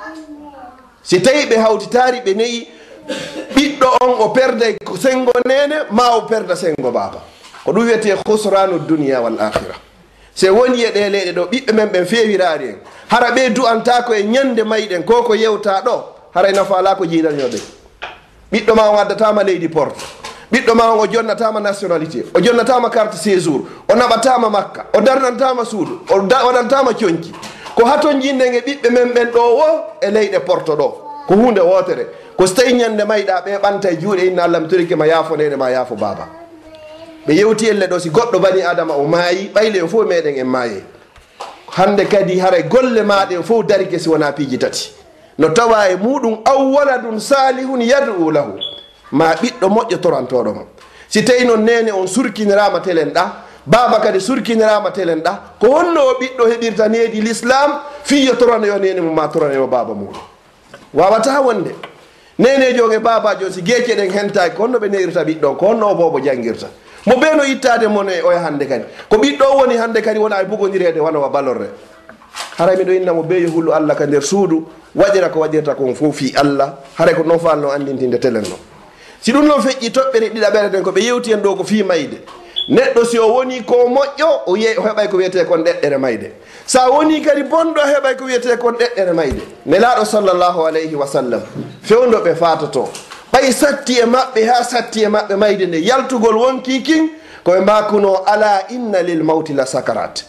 si 1.08 1.20
tawi 1.20 1.46
ɓe 1.46 1.56
hawtitari 1.56 2.20
ɓe 2.20 2.34
neyi 2.36 2.68
ɓiɗɗo 3.56 3.86
on 4.04 4.10
o 4.20 4.28
perday 4.28 4.76
sengo 5.00 5.32
nene 5.46 5.76
ma 5.90 6.16
o 6.16 6.22
perda 6.28 6.54
sengo 6.56 6.90
baaba 6.90 7.22
ko 7.64 7.72
ɗum 7.72 7.84
wiyete 7.84 8.12
husranu 8.26 8.78
dunia 8.86 9.20
wal 9.22 9.40
akhira 9.40 9.74
se 10.34 10.50
woni 10.50 10.82
e 10.84 10.90
ɗe 10.92 11.08
leyɗe 11.08 11.32
ɗo 11.32 11.44
ɓiɓɓe 11.50 11.72
men 11.72 11.88
ɓen 11.88 12.04
fewirari 12.06 12.68
en. 12.68 12.76
Hara 13.08 13.30
ɓe 13.30 13.50
du'antako 13.54 14.12
e 14.14 14.22
ñande 14.24 14.62
mayɗen 14.64 15.02
ko 15.04 15.22
ko 15.22 15.34
yewta 15.34 15.80
ɗo 15.80 16.04
haray 16.34 16.52
e 16.52 16.54
nafala 16.54 16.94
ko 16.94 17.04
jiidanyoɓe 17.06 17.58
ɓiɗɗo 18.52 18.74
ma 18.74 18.90
on 18.90 18.98
addatama 18.98 19.42
leydi 19.42 19.68
porte 19.68 20.04
ɓiɗɗo 20.52 20.74
ma 20.74 20.92
on 20.92 21.00
o 21.00 21.06
jonnatama 21.06 21.60
nationalité. 21.60 22.24
O 22.34 22.40
jonnatama 22.40 22.90
carte 22.90 23.16
séjour. 23.16 23.64
O 23.88 23.94
naɓatama 23.94 24.50
makka. 24.50 24.86
O 24.94 25.00
darnantama 25.00 25.64
suudu. 25.64 26.00
O 26.10 26.18
waɗantama 26.20 26.92
coñki 26.92 27.32
ko 27.78 27.84
haton 27.86 28.20
jinndege 28.20 28.60
ɓiɓɓe 28.66 28.90
men 28.90 29.12
ɓen 29.14 29.30
ɗo 29.30 29.40
wo 29.58 29.66
e 30.00 30.10
leyɗe 30.10 30.40
porto 30.40 30.74
ɗo. 30.76 30.88
Ko 31.28 31.34
hunde 31.34 31.60
wotere. 31.60 32.06
Ko 32.36 32.46
so 32.46 32.54
tawi 32.54 32.72
ñande 32.72 33.04
mayɗa 33.04 33.42
ɓe 33.44 33.58
ɓanta 33.62 33.90
e 33.92 33.96
juuɗe 34.00 34.26
inna 34.26 34.42
allah 34.44 34.60
mi 34.60 34.68
torike 34.68 34.96
ma 34.96 35.06
yaafo 35.06 35.36
nene 35.36 35.56
ma 35.56 35.70
yaafo 35.70 35.94
baba 35.94 36.26
ɓe 37.26 37.32
yewti 37.34 37.66
elle 37.68 37.86
ɗo 37.86 37.98
si 38.00 38.10
goɗɗo 38.10 38.38
bani 38.40 38.62
adama 38.62 38.94
o 38.94 39.04
maayi 39.06 39.50
ɓayle 39.54 39.78
en 39.82 39.88
fof 39.88 40.06
meɗen 40.08 40.36
en 40.38 40.44
maaye. 40.46 40.82
Hande 41.76 42.04
kadi 42.08 42.38
haray 42.40 42.62
golle 42.64 43.02
maɗen 43.02 43.42
fof 43.44 43.64
darike 43.66 43.98
si 43.98 44.08
wona 44.08 44.32
piiji 44.32 44.58
tati. 44.58 44.92
No 45.38 45.48
tawa 45.50 45.88
e 45.90 45.96
muɗum 45.96 46.40
awwala 46.44 46.98
dum 46.98 47.20
salihun 47.20 47.80
yadu 47.82 48.30
lahu. 48.32 48.58
Ma 49.12 49.34
ɓiɗɗo 49.34 49.68
moƴƴo 49.68 49.98
torantoɗo 50.00 50.54
mo. 50.54 50.62
Si 51.08 51.22
tawi 51.24 51.44
noon 51.44 51.64
nene 51.64 51.92
on 51.92 52.06
surkinirama 52.08 52.80
telen 52.80 53.12
ɗa 53.12 53.32
baba 53.68 54.00
kadi 54.00 54.16
e 54.16 54.20
surkinirama 54.20 54.90
telen 54.90 55.20
ɗa 55.20 55.32
ko 55.60 55.66
honno 55.68 56.00
o 56.00 56.12
ɓiɗɗo 56.18 56.44
heɓirta 56.48 56.88
needi 56.88 57.20
l'islam 57.20 57.80
fiyo 58.04 58.34
toranoyo 58.34 58.78
nene 58.78 59.00
mum 59.00 59.14
ma 59.14 59.28
toranoyo 59.28 59.66
baba 59.66 59.92
muɗum. 59.94 60.16
Wawata 60.94 61.40
wonde. 61.42 61.74
Nenejo 62.38 62.90
e 62.92 62.98
babajo 62.98 63.50
si 63.50 63.62
gueece 63.62 63.94
ɗen 63.94 64.10
hentaki 64.10 64.56
ko 64.56 64.62
honno 64.62 64.78
ɓe 64.78 64.88
neirta 64.88 65.24
ɓiɗɗon 65.24 65.56
ko 65.56 65.66
honno 65.66 65.90
o 65.90 65.94
bobo 65.94 66.18
jangguirta 66.20 66.66
mo 67.06 67.14
ɓeno 67.16 67.44
ittade 67.44 67.86
mon 67.88 68.08
e 68.08 68.22
oya 68.22 68.40
hande 68.40 68.64
kadi. 68.66 68.84
Ko 69.08 69.16
ɓiɗɗo 69.16 69.44
woni 69.60 69.76
hande 69.76 70.00
kadi 70.00 70.18
wona 70.18 70.40
e 70.40 70.44
bugodirede 70.46 70.98
wona 71.00 71.28
balorre. 71.28 71.68
Haray 72.58 72.76
miɗo 72.76 72.92
innamo 72.92 73.22
beeyo 73.22 73.50
hullu 73.50 73.72
allah 73.72 73.94
ka 73.96 74.06
nder 74.06 74.22
suudu 74.22 74.64
waɗira 74.96 75.28
ko 75.28 75.40
waɗirta 75.40 75.74
kon 75.74 75.94
fo 75.94 76.10
fi 76.12 76.32
allah. 76.36 76.78
Haray 76.96 77.14
ko 77.14 77.22
non 77.22 77.38
falno 77.38 77.70
andintinde 77.70 78.18
telen 78.18 78.42
no. 78.48 78.56
Si 79.20 79.32
ɗum 79.32 79.44
noon 79.44 79.60
feƴƴi 79.60 79.90
toɓɓere 79.92 80.30
ɗiɗaɓere 80.32 80.68
ɗen 80.70 80.82
ko 80.82 80.90
ɓe 80.90 81.00
yewti 81.00 81.30
hen 81.32 81.40
ɗo 81.42 81.56
ko 81.56 81.64
fi 81.64 81.82
mayde. 81.82 82.24
neɗɗo 82.68 83.04
si 83.04 83.18
o 83.18 83.28
woni 83.32 83.62
ko 83.64 83.88
moƴƴo 83.88 84.40
o 84.46 84.56
yey 84.56 84.76
o 84.76 84.82
heɓay 84.82 85.08
ko 85.08 85.16
wiyete 85.16 85.44
kon 85.46 85.64
ɗeɗɗere 85.64 85.98
mayde. 85.98 86.32
Sa 86.66 86.90
woni 86.90 87.20
kadi 87.22 87.42
bonɗo 87.42 87.80
heɓay 87.80 88.16
ko 88.16 88.24
wiyete 88.24 88.56
kon 88.58 88.72
ɗeɗɗere 88.74 89.12
mayde. 89.14 89.42
Nelaɗo 89.66 90.04
sallllahu 90.04 90.66
alayhi 90.66 90.94
wa 90.94 91.06
sallam 91.06 91.40
fewdo 91.82 92.18
ɓe 92.20 92.34
fatoto 92.34 92.88
ɓay 93.32 93.52
satti 93.52 93.98
e 94.00 94.04
maɓɓe 94.04 94.46
ha 94.46 94.62
satti 94.64 95.02
e 95.04 95.08
maɓɓe 95.08 95.36
mayde 95.36 95.66
nde 95.66 95.78
yaltugol 95.80 96.36
wonki 96.36 96.82
kin 96.82 97.08
koɓe 97.44 97.60
mbakuno 97.60 98.24
ala 98.26 98.68
inna 98.70 99.02
lil 99.02 99.22
mawti 99.24 99.52
la 99.54 99.64
sakarat 99.66 100.24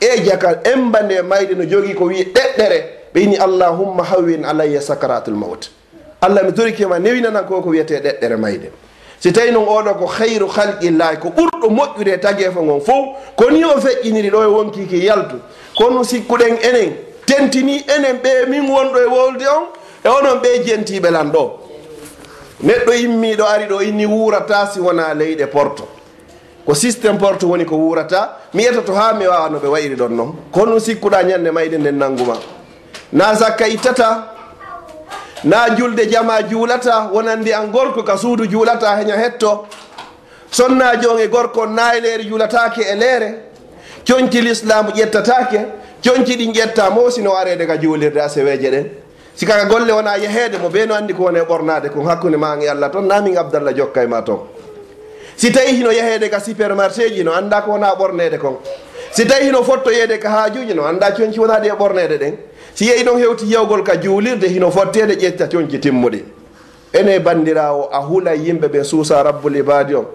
e 0.00 0.20
jaka 0.24 0.60
emba 0.64 1.02
nde 1.02 1.22
mayde 1.22 1.54
no 1.54 1.64
jogui 1.64 1.94
ko 1.94 2.04
wi 2.04 2.24
ɗeɗɗere 2.34 2.78
ɓe 3.14 3.20
yini 3.20 3.36
allahumma 3.36 4.04
hawwin 4.04 4.44
alayya 4.44 4.80
sakaratul 4.80 5.34
mawt. 5.34 5.70
Allah 6.20 6.42
mi 6.44 6.52
torikima 6.52 6.98
newinanan 6.98 7.44
ko 7.46 7.62
ko 7.62 7.68
wiyete 7.70 8.00
ɗeɗɗere 8.00 8.36
mayde. 8.36 8.70
si 9.20 9.32
tawi 9.32 9.50
noon 9.50 9.66
oɗo 9.66 9.94
ko 9.98 10.06
hayru 10.06 10.46
halqillahi 10.48 11.16
ko 11.18 11.28
ɓurɗo 11.28 11.68
moƴƴude 11.70 12.14
e 12.14 12.18
tagefa 12.18 12.60
ngon 12.62 12.80
fof 12.80 13.04
koni 13.36 13.64
o 13.64 13.80
feƴƴiniri 13.80 14.30
ɗo 14.30 14.42
e 14.42 14.46
wonkiki 14.46 15.04
yaltu. 15.04 15.36
Kono 15.76 16.04
sikkuɗen 16.04 16.58
enen 16.62 16.92
tentini 17.26 17.84
enen 17.88 18.18
ɓe 18.22 18.48
min 18.48 18.68
wonɗo 18.70 18.98
e 19.02 19.06
wolde 19.06 19.46
on 19.46 19.64
e 20.04 20.08
onon 20.08 20.38
ɓe 20.40 20.64
jentiɓe 20.64 21.10
lan 21.10 21.30
ɗo. 21.32 21.50
Neɗɗo 22.62 22.92
immiɗo 23.04 23.44
ari 23.44 23.64
ɗo 23.66 23.82
inni 23.82 24.06
wurata 24.06 24.66
si 24.72 24.80
wona 24.80 25.14
leyɗe 25.14 25.46
porto. 25.46 25.88
Ko 26.64 26.74
systéme 26.74 27.18
porte 27.18 27.44
woni 27.46 27.64
ko 27.64 27.76
wurata 27.76 28.36
mi 28.54 28.62
yetta 28.62 28.82
to 28.82 28.92
ha 28.94 29.14
mi 29.14 29.26
wawa 29.26 29.48
no 29.50 29.58
ɓe 29.58 29.66
wayri 29.68 29.96
ɗon 29.96 30.10
noon 30.14 30.32
kono 30.52 30.78
sikkuɗa 30.78 31.22
ñande 31.24 31.50
mayde 31.50 31.78
nden 31.78 31.96
nangguma 31.98 32.36
na 33.12 33.34
sakka 33.34 33.66
ittata 33.68 34.37
na 35.44 35.68
julde 35.76 36.06
jama 36.06 36.42
juulata 36.42 37.10
wonandi 37.12 37.52
an 37.52 37.70
gorko 37.70 38.02
ka 38.02 38.16
suudu 38.16 38.46
juulata 38.46 38.96
heña 38.96 39.16
hetto. 39.16 39.66
Sonnajo 40.50 41.18
e 41.18 41.28
gorko 41.28 41.66
nayleere 41.66 42.24
juulatake 42.24 42.82
e 42.82 42.94
leere. 42.94 43.34
Coñci 44.06 44.40
l'islamu 44.40 44.90
ƴettatake 44.90 45.60
coñci 46.02 46.36
ɗi 46.36 46.52
ƴetta 46.52 46.90
mosino 46.90 47.34
arede 47.36 47.66
ka 47.66 47.76
juulirde 47.76 48.18
aseweje 48.20 48.70
ɗen. 48.70 48.86
Sikaka 49.38 49.66
golle 49.66 49.92
wona 49.92 50.16
yeheede 50.16 50.58
mo 50.58 50.68
be 50.68 50.82
andi 50.82 51.14
ko 51.14 51.22
wone 51.24 51.38
ɓornade 51.44 51.90
kon 51.90 52.04
hakkude 52.06 52.36
ma 52.36 52.56
e 52.60 52.66
allah 52.68 52.90
toon 52.90 53.06
namin 53.06 53.36
abdallah 53.36 53.72
jokka 53.72 54.02
e 54.02 54.06
ma 54.06 54.20
toon 54.22 54.40
si 55.36 55.52
tawi 55.52 55.76
hino 55.76 55.92
yeheede 55.92 56.28
ka 56.28 56.40
supermarché 56.40 57.14
ji 57.14 57.22
no 57.22 57.32
anda 57.32 57.62
ko 57.62 57.70
wona 57.70 57.94
ɓornede 57.94 58.38
kon. 58.38 58.58
si 59.10 59.24
tawi 59.26 59.44
hino 59.44 59.62
fotto 59.64 59.90
yeede 59.90 60.18
ka 60.18 60.30
haajuji 60.30 60.74
no 60.74 60.84
annda 60.86 61.10
coñci 61.12 61.38
wonaade 61.40 61.66
e 61.68 61.72
ɓornede 61.72 62.18
ɗen. 62.18 62.34
Si 62.74 62.84
yehi 62.86 63.04
noon 63.04 63.18
hewti 63.18 63.46
yewgol 63.52 63.82
ka 63.82 63.96
juulirde 63.96 64.48
hino 64.48 64.70
fottede 64.70 65.14
ƴetta 65.16 65.48
coñci 65.48 65.78
timmuɗi. 65.80 66.22
Ene 66.92 67.18
bandirawo 67.20 67.88
a 67.92 67.98
hula 68.00 68.34
yimɓe 68.34 68.68
ɓe 68.68 68.84
suusa 68.84 69.22
rabbul 69.22 69.56
ibadi 69.56 69.94
on. 69.94 70.06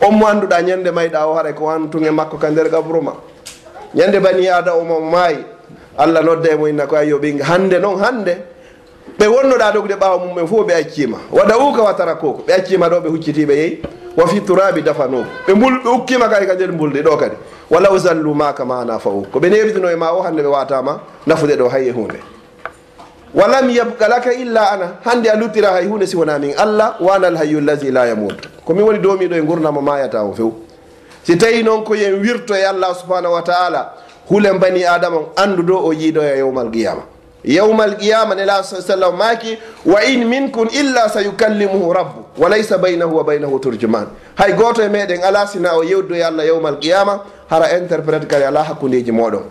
On 0.00 0.12
mo 0.14 0.26
annduɗa 0.26 0.62
ñande 0.62 0.90
mayɗa 0.90 1.26
o 1.26 1.34
haray 1.34 1.54
ko 1.54 1.68
antuge 1.70 2.10
makko 2.10 2.36
ka 2.38 2.50
nder 2.50 2.68
gabru 2.70 3.00
ma 3.02 3.12
ñande 3.94 4.20
bani 4.20 4.44
yaada 4.44 4.74
omo 4.76 5.00
maayi. 5.00 5.44
Allah 5.98 6.22
nodda 6.22 6.52
e 6.52 6.56
mo 6.56 6.66
inna 6.68 6.86
ko 6.86 6.96
ayyo 6.96 7.18
ɓinga 7.18 7.42
hannde 7.44 7.78
noon 7.80 7.98
hannde 7.98 8.36
ɓe 9.18 9.26
wonnoɗa 9.26 9.72
dogde 9.72 9.94
ɓawa 9.96 10.18
mumen 10.18 10.46
fof 10.46 10.66
ɓe 10.66 10.74
accima 10.74 11.18
waɗa 11.32 11.58
uka 11.58 11.82
watara 11.82 12.14
koko 12.14 12.42
ɓe 12.46 12.52
accima 12.54 12.88
ɗo 12.88 13.00
ɓe 13.00 13.08
huccitiɓe 13.08 13.54
yeyi 13.56 13.82
wa 14.16 14.26
fi 14.28 14.40
turabi 14.40 14.82
dafanoko 14.82 15.26
ɓe 15.46 15.54
mbul 15.54 15.74
ɓe 15.84 15.88
ukkima 15.90 16.28
kay 16.28 16.46
ka 16.46 16.54
nder 16.54 16.72
mbulde 16.72 17.02
ɗo 17.02 17.16
kadi. 17.16 17.34
Walaw 17.70 17.98
zallu 17.98 18.34
maka 18.34 18.64
mana 18.64 18.98
fawu 18.98 19.26
ko 19.32 19.38
ɓe 19.40 19.50
neritino 19.50 19.90
e 19.90 19.96
ma 19.96 20.12
o 20.12 20.22
hande 20.22 20.40
ɓe 20.42 20.46
watama 20.48 21.00
nafude 21.26 21.56
ɗo 21.56 21.68
hayye 21.68 21.90
hunde 21.92 22.18
walam 23.34 23.68
yabqa 23.70 24.08
laka 24.08 24.32
illa 24.34 24.70
ana 24.72 24.86
hande 25.04 25.26
a 25.28 25.36
luttira 25.36 25.72
hay 25.72 25.86
hunde 25.86 26.06
si 26.06 26.16
wona 26.16 26.38
min 26.38 26.54
allah 26.56 26.96
wanal 27.00 27.36
hayyu 27.36 27.60
lladi 27.60 27.90
la 27.90 28.06
yamut 28.06 28.36
komin 28.64 28.84
woni 28.84 28.98
domiɗo 28.98 29.34
e 29.36 29.42
gurnama 29.42 29.80
mayata 29.82 30.22
o 30.24 30.32
few. 30.32 30.52
Si 31.24 31.36
tawi 31.36 31.62
noon 31.62 31.84
ko 31.84 31.94
yen 31.94 32.20
wirto 32.22 32.54
e 32.54 32.62
allah 32.64 32.94
subhanahu 32.94 33.34
wa 33.34 33.42
taala 33.42 33.92
hulen 34.30 34.58
bani 34.58 34.84
adama 34.84 35.16
on 35.16 35.26
andu 35.36 35.62
ɗo 35.62 35.76
o 35.84 35.92
yiiɗo 35.92 36.22
e 36.22 36.38
yowmal 36.38 36.70
qiyama 36.70 37.02
yawma 37.44 37.84
alqiyama 37.84 38.34
nela 38.34 38.62
sallam 38.62 39.16
maki 39.16 39.58
wa 39.86 40.02
in 40.04 40.24
minkum 40.28 40.68
illa 40.72 41.08
sa 41.08 41.20
yukallimuhu 41.20 41.92
rabbu 41.92 42.24
wa 42.38 42.48
laysa 42.48 42.78
baynahu 42.78 43.16
wa 43.16 43.24
baynahu 43.24 43.58
turjuman. 43.60 44.06
Hay 44.36 44.52
goto 44.52 44.82
e 44.82 44.88
meɗen 44.88 45.22
ala 45.24 45.46
sina 45.46 45.74
o 45.76 45.82
yewdoya 45.84 46.28
allah 46.28 46.46
yawma 46.46 46.68
alqiyama 46.68 47.20
hara 47.50 47.78
interprète 47.78 48.26
kadi 48.26 48.44
ala 48.44 48.62
hakkudeji 48.64 49.12
moɗon 49.12 49.42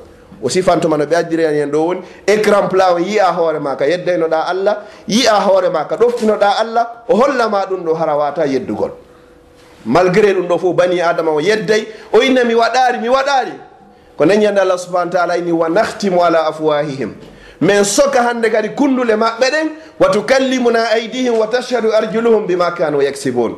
o 0.44 0.50
sifantuma 0.50 0.98
no 0.98 1.06
ɓe 1.06 1.16
addirani 1.16 1.58
hen 1.60 1.72
ɗo 1.72 1.78
woni 1.86 2.02
écran 2.28 2.70
pla 2.70 2.94
o 2.94 3.00
yiya 3.00 3.32
hoorema 3.34 3.76
ka 3.76 3.86
yeddaynoɗa 3.88 4.46
allah 4.48 4.78
yiya 5.08 5.34
hoorema 5.42 5.86
ka 5.86 5.96
ɗoftinoɗa 5.96 6.50
allah 6.62 6.88
o 7.10 7.16
hollama 7.16 7.66
ɗum 7.66 7.84
ɗo 7.84 7.94
hara 7.96 8.16
wata 8.18 8.46
yeddugol. 8.46 8.92
Malgré 9.86 10.34
ɗum 10.34 10.48
ɗo 10.48 10.58
fof 10.60 10.76
bani 10.76 11.02
adama 11.02 11.32
o 11.32 11.40
yedday 11.40 11.88
o 12.14 12.22
inna 12.22 12.44
mi 12.44 12.54
waɗari 12.54 13.00
mi 13.02 13.08
waɗari 13.10 13.54
ko 14.18 14.26
dañande 14.26 14.60
allah 14.60 14.78
subahana 14.78 15.12
taala 15.12 15.38
ini 15.38 15.52
wa 15.52 15.70
nahtimu 15.70 16.22
ala 16.24 16.48
afwahihim 16.50 17.14
min 17.62 17.84
soka 17.84 18.22
hande 18.24 18.50
kadi 18.50 18.70
kundule 18.70 19.16
maɓɓe 19.16 19.50
ɗen 19.52 19.70
wa 20.00 20.10
tukallimuna 20.10 20.90
aydihim 20.92 21.38
wa 21.38 21.48
tashhadu 21.48 21.92
arjuluhum 21.94 22.48
bima 22.48 22.72
kanu 22.72 23.02
yaksibun. 23.02 23.56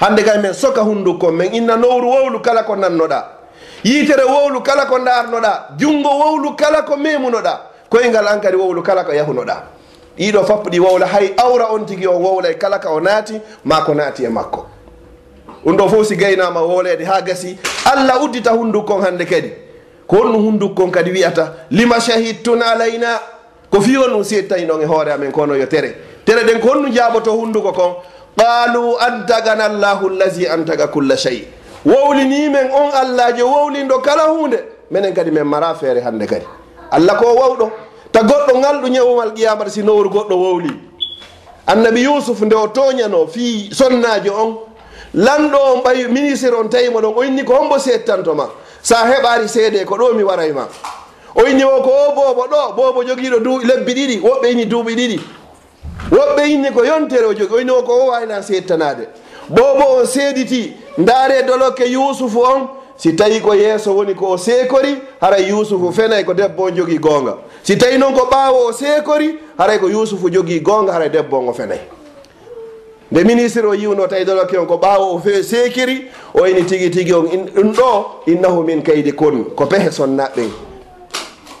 Hande 0.00 0.22
kadi 0.22 0.42
min 0.42 0.54
soka 0.54 0.82
hundukon 0.82 1.32
min 1.34 1.54
inna 1.54 1.76
nowru 1.76 2.08
wowlu 2.08 2.40
kala 2.40 2.62
ko 2.64 2.74
nannoɗa. 2.76 3.24
Yitere 3.84 4.24
wowlu 4.24 4.60
kala 4.62 4.86
ko 4.86 4.98
darnoɗa 4.98 5.76
jungo 5.78 6.08
wowlu 6.08 6.56
kala 6.56 6.82
ko 6.82 6.96
memunoɗa 6.96 7.60
koyngal 7.90 8.26
an 8.28 8.40
kadi 8.40 8.56
wowlu 8.56 8.82
kala 8.82 9.04
ko 9.04 9.12
yahunoɗa. 9.12 9.56
Ɗiɗo 10.18 10.44
fappuɗi 10.46 10.80
wowla 10.80 11.06
hay 11.06 11.34
awra 11.36 11.72
on 11.72 11.84
tigui 11.86 12.06
on 12.06 12.22
wowla 12.22 12.50
e 12.50 12.54
kala 12.54 12.78
ka 12.78 12.90
o 12.90 13.00
naati 13.00 13.40
ma 13.64 13.82
ko 13.84 13.92
naati 13.94 14.24
e 14.24 14.28
makko. 14.28 14.66
Ɗum 15.64 15.76
ɗo 15.76 15.88
fof 15.88 16.06
si 16.06 16.16
gaynama 16.16 16.60
wowlede 16.62 17.04
ha 17.04 17.20
gasi. 17.20 17.58
Allah 17.84 18.22
uddita 18.22 18.50
hunndukko 18.52 19.00
hande 19.02 19.24
kadi. 19.26 19.65
ko 20.06 20.16
honno 20.16 20.38
hundukkon 20.38 20.90
kadi 20.90 21.10
wiyata 21.10 21.52
lima 21.70 22.00
shahidtun 22.00 22.62
alayna? 22.62 23.18
Ko 23.70 23.80
fi 23.80 23.96
on 23.96 24.22
settani 24.24 24.64
noon 24.66 24.82
e 24.82 24.84
hoore 24.86 25.10
amen 25.12 25.32
kono 25.32 25.54
yo 25.54 25.66
tere. 25.66 25.94
Tere 26.24 26.44
ɗen 26.44 26.60
ko 26.60 26.68
honnu 26.68 26.92
jaaboto 26.94 27.32
hunnduko 27.32 27.72
kon 27.72 27.94
qalu 28.36 28.96
antagana 29.00 29.68
llahu 29.68 30.08
llazi 30.10 30.46
antaga 30.46 30.88
culla 30.88 31.16
chey 31.16 31.44
wowlinimen 31.84 32.70
on 32.72 32.90
allahjo 32.92 33.46
wowlindo 33.46 33.98
kala 33.98 34.24
hunde 34.30 34.58
minen 34.90 35.14
kadi 35.14 35.30
min 35.30 35.44
mara 35.44 35.74
feere 35.74 36.00
hannde 36.00 36.26
kadi. 36.26 36.46
Allah 36.90 37.16
ko 37.18 37.34
wawɗo 37.34 37.70
ta 38.12 38.22
goɗɗo 38.22 38.58
ngalɗo 38.58 38.88
ñawumal 38.88 39.32
qiyamata 39.34 39.70
si 39.70 39.82
nowru 39.82 40.08
goɗɗo 40.10 40.34
wowli. 40.34 40.70
Annabi 41.66 42.02
yusuf 42.04 42.40
nde 42.42 42.54
o 42.54 42.68
toñano 42.68 43.26
fi 43.26 43.68
sonnajo 43.72 44.32
on 44.34 44.56
lanɗo 45.14 45.58
on 45.74 45.82
ɓay 45.82 46.08
ministre 46.08 46.54
on 46.54 46.68
tawimo 46.68 47.00
ɗon 47.00 47.14
o 47.16 47.22
inni 47.24 47.44
ko 47.44 47.54
hombo 47.54 47.78
settantoma. 47.78 48.48
sa 48.86 49.02
heɓari 49.04 49.48
seede 49.48 49.84
ko 49.84 49.96
ɗo 49.96 50.14
mi 50.14 50.22
waray 50.22 50.52
ma. 50.52 50.68
O 51.34 51.42
inni 51.44 51.64
o 51.64 51.82
ko 51.82 51.90
o 51.90 52.12
boobo 52.14 52.46
ɗo 52.46 52.72
boobo 52.76 53.02
jogiiɗo 53.04 53.38
du 53.42 53.58
lebbi 53.66 53.92
ɗiɗi 53.94 54.20
woɓɓe 54.22 54.50
inni 54.52 54.64
duuɓi 54.66 54.94
ɗiɗi. 54.94 55.20
Woɓɓe 56.12 56.42
inni 56.52 56.70
ko 56.70 56.84
yontere 56.84 57.24
o 57.26 57.34
jogi 57.34 57.54
o 57.54 57.58
inni 57.60 57.70
o 57.72 57.82
ko 57.82 57.92
o 57.92 58.06
wawina 58.10 58.42
seettanade 58.42 59.08
boobo 59.48 59.98
on 59.98 60.06
seediti 60.06 60.76
ndaare 60.98 61.42
dolokke 61.42 61.84
yusufu 61.90 62.38
on 62.40 62.68
si 62.96 63.12
tawi 63.16 63.40
ko 63.40 63.54
yeeso 63.54 63.92
woni 63.96 64.14
ko 64.14 64.26
o 64.30 64.36
seekori 64.36 64.96
haray 65.20 65.48
yusufu 65.50 65.92
fenay 65.92 66.24
ko 66.24 66.32
debbo 66.34 66.62
on 66.64 66.70
jogii 66.76 66.98
goonga. 67.00 67.34
Si 67.64 67.76
tawi 67.76 67.98
noon 67.98 68.14
ko 68.14 68.28
ɓaawo 68.30 68.68
o 68.68 68.72
seekori 68.72 69.36
haray 69.58 69.78
ko 69.80 69.88
yusufu 69.88 70.30
jogii 70.30 70.60
goonga 70.60 70.92
haray 70.92 71.08
debbo 71.10 71.38
on 71.38 71.48
o 71.48 71.52
fenay. 71.52 71.80
nde 73.12 73.24
ministre 73.24 73.66
o 73.66 73.74
yiwno 73.74 74.06
tawi 74.06 74.24
dolake 74.24 74.58
on 74.58 74.66
ko 74.66 74.74
ɓaawo 74.76 75.14
o 75.14 75.18
fewi 75.18 75.42
seekiri 75.44 76.06
o 76.34 76.46
ini 76.46 76.62
tigi 76.62 76.90
tigi 76.90 77.12
on 77.14 77.26
ɗum 77.26 77.72
ɗo 77.72 78.04
innahu 78.26 78.62
min 78.62 78.82
kaydi 78.82 79.12
kun 79.12 79.44
ko 79.56 79.66
pehe 79.66 79.90
sonnaɓɓen 79.90 80.50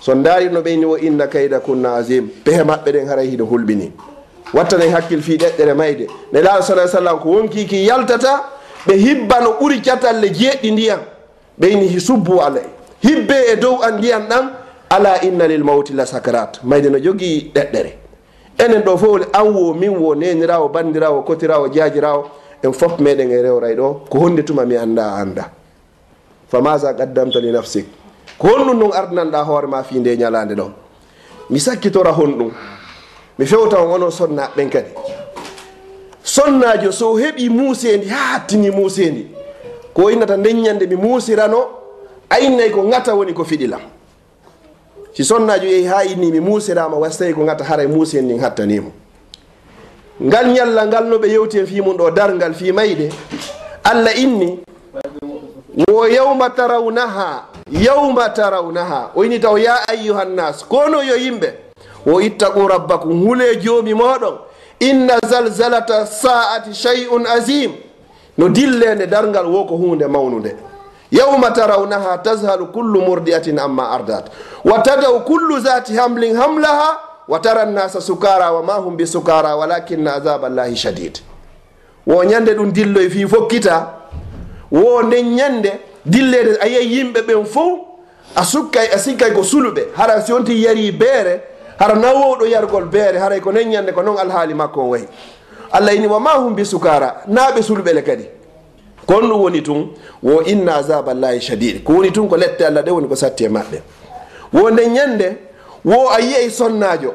son 0.06 0.22
daari 0.22 0.48
no 0.50 0.60
ɓeyni 0.62 0.84
o 0.84 0.96
inna 0.98 1.26
kayda 1.26 1.60
kunna 1.60 1.96
asim 1.96 2.28
pehe 2.44 2.62
maɓɓe 2.62 2.92
ɗen 2.92 3.08
haray 3.08 3.26
hiɗo 3.30 3.44
hulɓini. 3.44 3.90
Wattanayi 4.54 4.90
hakkil 4.90 5.22
fi 5.22 5.36
ɗeɗɗere 5.36 5.74
mayde. 5.74 6.06
Ne 6.32 6.42
laaɗo 6.42 6.62
sa 6.62 6.86
sallam 6.88 7.18
ko 7.20 7.28
wonkiki 7.30 7.84
yaltata 7.86 8.42
ɓe 8.86 8.94
hibba 8.96 9.40
no 9.40 9.50
ɓuri 9.60 9.80
catalle 9.82 10.28
jeeɗɗi 10.30 10.70
ndiyam. 10.72 11.00
Ɓeyni 11.60 11.88
hi 11.88 12.00
subbu 12.00 12.40
alay. 12.40 12.62
Hibbe 13.02 13.34
e 13.52 13.56
dow 13.56 13.80
an 13.82 13.98
ndiyam 13.98 14.28
ɗam 14.28 14.50
ala 14.90 15.20
inna 15.24 15.46
lil 15.48 15.64
mawti 15.64 15.92
la 15.92 16.04
sakrat 16.06 16.60
mayde 16.62 16.88
no 16.90 16.98
jogii 16.98 17.50
ɗeɗɗere. 17.54 18.05
enen 18.58 18.82
ɗo 18.82 18.96
fof 18.96 19.26
an 19.32 19.46
wo 19.54 19.74
min 19.74 19.96
wo 19.96 20.14
nenirawo 20.14 20.68
bandirawo 20.68 21.22
kotirawo 21.22 21.68
jajirawo 21.68 22.24
en 22.62 22.72
fof 22.72 22.98
meɗen 22.98 23.30
e 23.30 23.42
rewray 23.42 23.74
ɗo. 23.76 24.08
Ko 24.08 24.18
honde 24.18 24.42
tuma 24.42 24.64
mi 24.64 24.76
anda 24.76 25.02
a 25.14 25.20
anda 25.20 25.50
famasa 26.48 26.94
qaddamta 26.94 27.40
li 27.40 27.50
nafsik. 27.52 27.86
Ko 28.38 28.48
honɗum 28.48 28.78
ɗum 28.80 28.92
ardinanɗa 28.92 29.44
hoorema 29.44 29.82
fi 29.82 29.98
nde 30.00 30.16
ñalande 30.16 30.54
ɗo 30.54 30.70
mi 31.50 31.58
sakkitora 31.60 32.12
honɗum. 32.12 32.50
Mi 33.38 33.46
fewta 33.46 33.80
on 33.82 33.92
onon 33.94 34.10
sonnaɓen 34.10 34.70
kadi. 34.70 34.90
Sonnajo 36.22 36.90
so 36.92 37.14
heeɓi 37.16 37.48
muusendi 37.50 38.08
ha 38.08 38.34
hattini 38.34 38.70
muusendi 38.70 39.26
ko 39.94 40.10
innata 40.10 40.36
ndeññande 40.36 40.86
mi 40.86 40.96
muusirano 40.96 41.58
ayinnayi 42.30 42.70
ko 42.70 42.82
ngata 42.84 43.14
woni 43.14 43.32
ko 43.32 43.44
fiɗilam 43.44 43.80
si 45.16 45.24
sonnajo 45.24 45.66
yehi 45.66 45.84
ha 45.84 46.04
innimi 46.04 46.40
muusirama 46.40 46.96
wastawi 46.96 47.34
ko 47.34 47.44
gata 47.44 47.64
hara 47.64 47.82
e 47.82 47.86
muusi 47.86 48.18
en 48.18 48.24
ndin 48.24 48.40
hattanimo 48.40 48.92
ngal 50.22 50.46
ñalla 50.46 50.86
ngal 50.86 51.04
no 51.08 51.16
ɓe 51.18 51.28
yewti 51.30 51.58
en 51.58 51.66
fi 51.66 51.80
mum 51.80 51.96
ɗo 51.96 52.10
dargal 52.10 52.54
fi 52.54 52.72
mayde 52.72 53.08
allah 53.84 54.18
inni 54.18 54.58
wo 55.88 56.06
yawma 56.08 56.50
tarawnaha 56.50 57.44
yawma 57.70 58.28
tarawnaha 58.30 59.10
o 59.16 59.24
inni 59.24 59.38
taw 59.40 59.56
ya 59.58 59.88
ayyuhannas 59.88 60.64
kono 60.68 61.02
yo 61.02 61.16
yimɓe 61.16 61.48
wo 62.06 62.20
ittaqu 62.20 62.68
rabbakum 62.68 63.26
hule 63.26 63.56
joomi 63.56 63.94
moɗon 63.94 64.36
inna 64.80 65.18
zalzalata 65.28 66.06
sa'ati 66.06 66.74
shey 66.74 67.06
un 67.10 67.24
asim 67.26 67.72
no 68.38 68.48
dillende 68.48 69.06
dargal 69.06 69.46
wo 69.46 69.64
ko 69.64 69.76
hunde 69.76 70.06
mawnude. 70.06 70.75
yawma 71.18 71.50
tarawnaha 71.50 72.18
tazhalu 72.18 72.66
kullu 72.66 73.00
murdiatin 73.00 73.58
amma 73.58 73.90
ardat. 73.90 74.24
Wa 74.64 74.78
tadau 74.82 75.20
kullu 75.24 75.60
zati 75.60 75.94
hamlin 75.96 76.36
hamlaha 76.36 76.98
wa 77.28 77.38
tara 77.40 77.64
nnasa 77.66 78.00
sukara 78.00 78.52
wa 78.52 78.62
ma 78.62 78.74
hum 78.74 78.96
bi 78.96 79.06
sukara 79.06 79.56
walakinna 79.56 80.14
azaba 80.14 80.48
llahi 80.48 80.76
shadid. 80.76 81.18
Wo 82.06 82.24
ñande 82.24 82.54
ɗum 82.54 82.72
dilloy 82.72 83.10
fi 83.10 83.26
fokkita 83.26 83.86
wo 84.70 85.02
nden 85.02 85.34
ñande 85.36 85.72
dillede 86.04 86.58
a 86.60 86.66
yiyay 86.66 86.86
yimɓe 86.86 87.20
ɓen 87.26 87.44
fof 87.46 87.78
a 88.36 88.44
sukkay 88.44 88.88
a 88.94 88.98
sikkay 88.98 89.32
ko 89.32 89.42
suluɓe. 89.42 89.82
Hara 89.96 90.20
si 90.22 90.32
wonti 90.32 90.62
yari 90.62 90.92
beere 90.92 91.40
hara 91.78 91.94
nawowɗo 91.94 92.46
yargol 92.46 92.84
beere 92.84 93.18
haray 93.18 93.40
ko 93.40 93.50
nen 93.52 93.68
ñande 93.70 93.92
ko 93.92 94.02
noon 94.02 94.18
alhaali 94.18 94.54
makko 94.54 94.80
on 94.82 94.88
wayi. 94.90 95.08
Allah 95.72 95.94
ini 95.94 96.06
wa 96.06 96.20
ma 96.20 96.30
hum 96.38 96.54
bi 96.54 96.62
sukara 96.64 97.22
naaɓe 97.28 97.62
suluɓele 97.62 98.02
kadi. 98.04 98.35
kon 99.06 99.22
ɗum 99.28 99.40
woni 99.40 99.62
tun 99.62 99.88
wo 100.22 100.42
inna 100.42 100.76
azaba 100.76 101.14
llahi 101.14 101.40
shadid. 101.40 101.84
Ko 101.84 101.92
woni 101.94 102.10
tun 102.12 102.28
ko 102.28 102.36
lette 102.36 102.62
allah 102.66 102.82
ɗe 102.82 102.90
woni 102.90 103.08
ko 103.08 103.14
satti 103.14 103.44
e 103.44 103.48
maɓɓe. 103.48 103.78
Wo 104.52 104.70
nden 104.70 104.92
ñande 104.92 105.36
wo 105.84 106.08
a 106.10 106.20
yiyey 106.20 106.50
sonnajo 106.50 107.14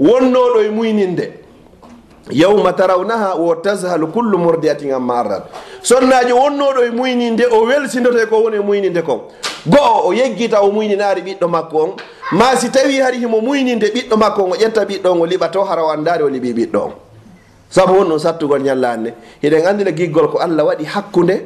wonnoɗo 0.00 0.60
e 0.64 0.68
muyninde. 0.70 1.32
Yawma 2.30 2.72
tarawnaha 2.72 3.36
wo 3.36 3.54
tashalu 3.54 4.08
kullu 4.08 4.38
mordiatin 4.38 4.92
amma 4.92 5.20
arrat. 5.20 5.44
Sonnajo 5.82 6.34
wonnoɗo 6.36 6.84
e 6.86 6.90
muyninde 6.90 7.46
o 7.50 7.64
welsindoto 7.64 8.26
ko 8.28 8.42
woni 8.42 8.56
e 8.56 8.60
muyninde 8.60 9.02
kon. 9.02 9.20
Go'o 9.66 10.08
o 10.08 10.12
yeggita 10.12 10.60
o 10.62 10.70
muyninaari 10.70 11.22
ɓiɗɗo 11.22 11.48
makko 11.48 11.78
on. 11.78 11.90
Ma 12.32 12.56
si 12.56 12.70
tawi 12.70 13.00
hari 13.00 13.18
himo 13.18 13.40
muyninde 13.40 13.86
ɓiɗɗo 13.94 14.16
makko 14.16 14.42
on 14.42 14.52
o 14.52 14.56
ƴetta 14.56 14.84
ɓiɗɗo 14.84 15.06
on 15.10 15.20
o 15.20 15.26
liɓa 15.26 15.48
to 15.52 15.62
hara 15.64 15.82
o 15.84 15.88
o 15.90 16.28
liɓi 16.28 16.52
ɓiɗɗo 16.52 16.76
on. 16.84 16.92
sabu 17.70 17.92
won 17.98 18.08
noon 18.08 18.18
sattugol 18.18 18.60
ñallande. 18.62 19.14
Hiɗen 19.42 19.66
andina 19.66 19.92
giggol 19.92 20.28
ko 20.30 20.38
allah 20.38 20.64
waɗi 20.64 20.84
hakkude 20.84 21.36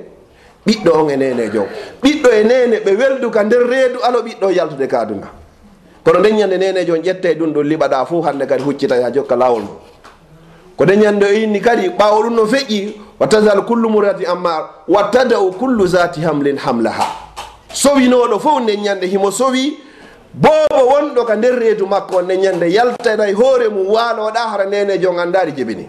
ɓiɗɗo 0.66 0.90
on 0.94 1.10
e 1.10 1.16
nene 1.16 1.50
jow 1.52 1.66
ɓiɗɗo 2.02 2.28
e 2.32 2.44
nene 2.44 2.76
ɓe 2.84 2.90
welduka 2.96 3.42
nder 3.44 3.62
reedu 3.66 3.98
alo 4.02 4.22
ɓiɗɗo 4.22 4.50
yaltude 4.54 4.86
kaduna. 4.86 5.26
Kono 6.04 6.18
ndeññande 6.20 6.58
nenejo 6.58 6.94
on 6.94 7.02
ƴette 7.02 7.26
e 7.30 7.34
ɗum 7.34 7.52
ɗo 7.52 7.62
liɓaɗa 7.62 8.06
fo 8.06 8.22
hande 8.22 8.46
kadi 8.46 8.62
huccita 8.62 8.94
ha 9.02 9.10
jokka 9.12 9.36
lawol 9.36 9.62
mum. 9.62 9.76
Ko 10.76 10.84
ndeññande 10.84 11.24
o 11.26 11.32
inni 11.32 11.60
kadi 11.60 11.88
ɓawo 11.90 12.22
ɗum 12.22 12.34
no 12.34 12.46
feƴƴi 12.46 12.94
wa 13.20 13.26
tasal 13.26 13.64
kullu 13.64 13.88
murati 13.88 14.24
amma 14.26 14.70
wa 14.88 15.02
tada'u 15.10 15.52
kullu 15.58 15.86
zati 15.86 16.20
hamlin 16.22 16.56
hamlaha. 16.58 17.06
Sowinoɗo 17.72 18.38
fof 18.40 18.60
ndeññande 18.62 19.06
himo 19.06 19.30
sowi 19.30 19.78
boobo 20.34 20.90
wonɗo 20.90 21.24
ka 21.26 21.34
nder 21.36 21.54
reedu 21.58 21.86
makko 21.86 22.16
on 22.18 22.22
ndeññande 22.24 22.70
yaltanay 22.70 23.32
hoore 23.32 23.68
mum 23.68 23.86
waaloɗa 23.88 24.38
hara 24.50 24.66
nenejo 24.66 25.10
on 25.10 25.18
andari 25.18 25.52
jebini. 25.52 25.88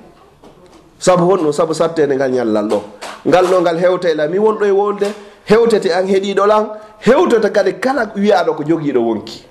saabu 1.06 1.26
honɗum 1.30 1.52
saabu 1.54 1.74
sattede 1.74 2.16
ngal 2.16 2.32
ñallal 2.32 2.68
ɗo. 2.72 2.80
Ngal 3.28 3.46
ɗo 3.46 3.62
ngal 3.62 3.78
hewtela 3.80 4.28
mi 4.28 4.38
wonɗo 4.40 4.66
e 4.66 4.72
wolde 4.72 5.08
hewtete 5.46 5.92
an 5.94 6.08
heeɗiɗo 6.08 6.46
lan 6.48 6.68
hewtete 7.06 7.50
kadi 7.52 7.74
kala 7.74 8.12
wiyaɗo 8.16 8.54
ko 8.56 8.64
joguiɗo 8.64 9.00
wonki. 9.02 9.44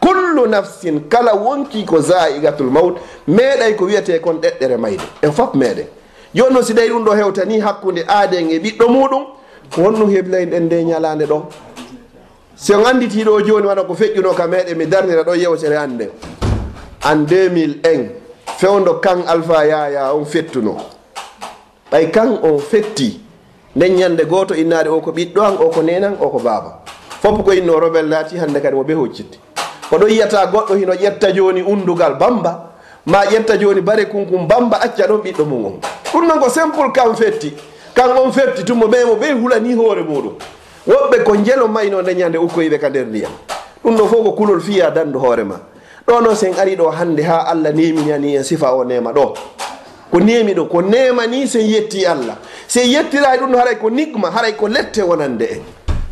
Kullu 0.00 0.46
nafsin 0.48 1.00
kala 1.08 1.34
wonki 1.34 1.84
ko 1.84 2.00
zaigatul 2.00 2.70
maut 2.70 2.96
meeɗay 3.28 3.74
ko 3.76 3.84
wiyete 3.84 4.18
kon 4.20 4.40
ɗeɗɗere 4.40 4.76
mayde 4.78 5.02
en 5.22 5.32
fof 5.32 5.54
meeɗen 5.54 5.86
joni 6.34 6.54
noon 6.54 6.64
si 6.64 6.74
tawi 6.74 6.88
ɗum 6.88 7.04
ɗo 7.04 7.12
hewtani 7.16 7.60
hakkude 7.60 8.04
aaden 8.08 8.50
e 8.50 8.58
ɓiɗɗo 8.58 8.88
muɗum 8.88 9.24
ko 9.74 9.82
honɗum 9.82 10.10
heblayn 10.10 10.50
ɗen 10.50 10.60
nde 10.64 10.84
ñalade 10.84 11.26
ɗon 11.26 11.42
si 12.56 12.72
on 12.74 12.84
anditiɗo 12.86 13.40
joni 13.46 13.66
waɗa 13.66 13.84
ko 13.86 13.94
feƴƴuno 13.94 14.34
ka 14.34 14.46
meɗen 14.46 14.74
mi 14.78 14.86
darnira 14.86 15.22
ɗo 15.22 15.34
yewtere 15.36 15.76
hande 15.76 16.08
en 17.04 17.26
2001 17.26 18.08
fewdo 18.58 19.00
kan 19.00 19.22
alpha 19.26 19.64
yaya 19.66 20.14
on 20.14 20.24
fettuno. 20.24 20.93
ɓay 21.94 22.10
kan 22.10 22.38
o 22.42 22.58
fetti 22.58 23.20
nden 23.76 23.92
ñande 23.96 24.24
goto 24.24 24.54
innaade 24.54 24.88
o 24.90 25.00
ko 25.00 25.10
ɓiɗɗo 25.12 25.40
an 25.46 25.54
o 25.60 25.68
ko 25.70 25.82
nenan 25.82 26.16
o 26.20 26.28
ko 26.28 26.38
baaba 26.38 26.80
fof 27.22 27.44
ko 27.44 27.52
inno 27.52 27.78
robel 27.78 28.08
laati 28.08 28.36
hannde 28.36 28.58
kadi 28.60 28.74
mo 28.74 28.82
be 28.82 28.94
hoccitti. 28.94 29.38
Oɗon 29.92 30.10
yiyata 30.10 30.46
goɗɗo 30.46 30.74
hino 30.74 30.92
ƴetta 30.94 31.30
joni 31.32 31.62
undugal 31.62 32.14
bamba 32.18 32.72
ma 33.06 33.22
ƴetta 33.30 33.56
joni 33.60 33.80
bare 33.80 34.06
kunkum 34.06 34.48
bamba 34.48 34.78
acca 34.82 35.06
ɗon 35.06 35.22
ɓiɗɗo 35.22 35.44
mum 35.46 35.64
on 35.66 35.78
ɗum 36.12 36.26
noon 36.26 36.40
ko 36.40 36.48
simple 36.48 36.90
kan 36.92 37.14
fetti 37.14 37.54
kan 37.94 38.10
on 38.18 38.32
fetti 38.32 38.64
tummo 38.64 38.86
ɓe 38.88 39.04
mo 39.06 39.14
ɓe 39.14 39.32
hulani 39.40 39.74
hoore 39.74 40.02
muɗum. 40.02 40.34
Woɓɓe 40.88 41.22
ko 41.24 41.36
jelo 41.44 41.68
mayno 41.68 42.02
nde 42.02 42.14
ñande 42.14 42.38
ukkoyiɓe 42.38 42.78
ka 42.80 42.88
nder 42.90 43.06
ndiyam. 43.06 43.32
Ɗum 43.84 43.96
ɗo 43.96 44.06
fof 44.08 44.24
ko 44.24 44.32
kulol 44.32 44.60
fiya 44.60 44.90
dandu 44.90 45.18
hoore 45.20 45.44
ma. 45.44 45.60
Ɗo 46.08 46.20
noon 46.20 46.34
sen 46.34 46.54
ari 46.58 46.74
ɗo 46.76 46.90
hannde 46.90 47.22
ha 47.22 47.46
allah 47.46 47.70
neminani 47.72 48.34
en 48.36 48.42
sifa 48.42 48.74
o 48.74 48.82
nema 48.84 49.12
ɗo. 49.12 49.34
ko 50.14 50.20
nemi 50.20 50.54
ɗo 50.54 50.64
ko 50.68 50.82
nema 50.82 51.26
ni 51.26 51.46
sen 51.48 51.66
yetti 51.66 52.06
allah. 52.06 52.36
Sen 52.68 52.88
yettirayi 52.88 53.38
e 53.38 53.40
ɗum 53.40 53.50
no 53.50 53.58
haray 53.58 53.74
ko 53.76 53.90
nigma 53.90 54.30
haray 54.30 54.52
ko 54.52 54.68
lette 54.68 55.02
wonande 55.02 55.42
en. 55.44 55.62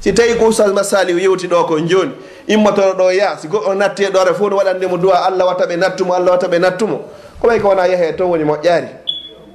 Si 0.01 0.13
tawi 0.13 0.35
ko 0.35 0.47
ustas 0.47 0.73
masali 0.73 1.13
yewti 1.23 1.47
ɗo 1.47 1.65
ko 1.69 1.79
joni 1.81 2.11
immotoro 2.49 2.95
ɗo 2.99 3.13
ya 3.15 3.37
si 3.39 3.47
goɗɗo 3.47 3.75
natti 3.77 4.05
ɗo 4.07 4.19
ara 4.21 4.35
fof 4.35 4.51
no 4.51 4.57
waɗande 4.57 4.87
mo 4.91 4.97
duwa 4.97 5.25
allah 5.27 5.47
watta 5.47 5.67
ɓe 5.67 5.77
nattumo 5.79 6.15
allah 6.15 6.33
watta 6.33 6.49
ɓe 6.49 6.59
nattumo. 6.59 6.99
Ko 7.41 7.47
ɓay 7.49 7.61
ko 7.61 7.69
wona 7.69 7.87
yeehe 7.87 8.13
to 8.17 8.27
woni 8.27 8.45
moƴƴari 8.45 8.89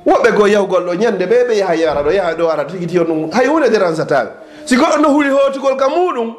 woɓɓe 0.08 0.32
goo 0.32 0.48
yahugol 0.48 0.84
ɗo 0.86 0.94
ñande 0.96 1.26
ɓe 1.28 1.48
ɓe 1.48 1.58
yaha 1.58 1.76
yara 1.76 2.02
ɗo 2.04 2.12
yaha 2.14 2.34
ɗo 2.34 2.50
ara 2.50 2.64
tigiti 2.66 3.00
on 3.00 3.04
ɗum 3.06 3.32
hay 3.34 3.48
hunde 3.48 3.68
déransataɓe 3.70 4.30
si 4.66 4.76
goɗɗo 4.78 5.02
no 5.02 5.10
huuli 5.10 5.30
hotugol 5.30 5.76
ka 5.76 5.90
muɗum 5.90 6.34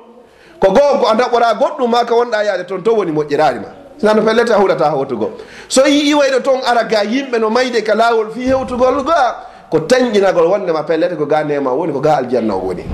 ko 0.59 0.73
goo 0.73 0.99
ko 1.01 1.07
a 1.09 1.14
daɓɓora 1.14 1.55
goɗɗum 1.61 1.90
ma 1.90 2.05
ka 2.07 2.14
wonɗa 2.14 2.44
yaade 2.44 2.64
toon 2.66 2.83
to 2.83 2.94
woni 2.94 3.12
moƴƴirari 3.12 3.61
ma 3.61 3.68
sano 4.00 4.22
pellete 4.22 4.50
a 4.52 4.58
huɗata 4.58 4.90
hawtugo 4.90 5.30
so 5.68 5.87
yi 5.87 6.14
wayno 6.14 6.40
toon 6.40 6.61
ara 6.64 6.84
ga 6.84 7.02
yimɓe 7.04 7.38
no 7.40 7.50
mayde 7.50 7.82
ka 7.82 7.94
laawol 7.94 8.30
fi 8.30 8.46
hewtugol 8.46 9.02
ga 9.04 9.44
ko 9.70 9.78
tañƴinagol 9.80 10.46
wondema 10.46 10.82
pellete 10.82 11.16
ko 11.16 11.26
ga 11.26 11.44
nema 11.44 11.70
woni 11.72 11.92
ko 11.92 12.00
ga 12.00 12.16
aljanna 12.18 12.54
o 12.54 12.58
woni. 12.61 12.84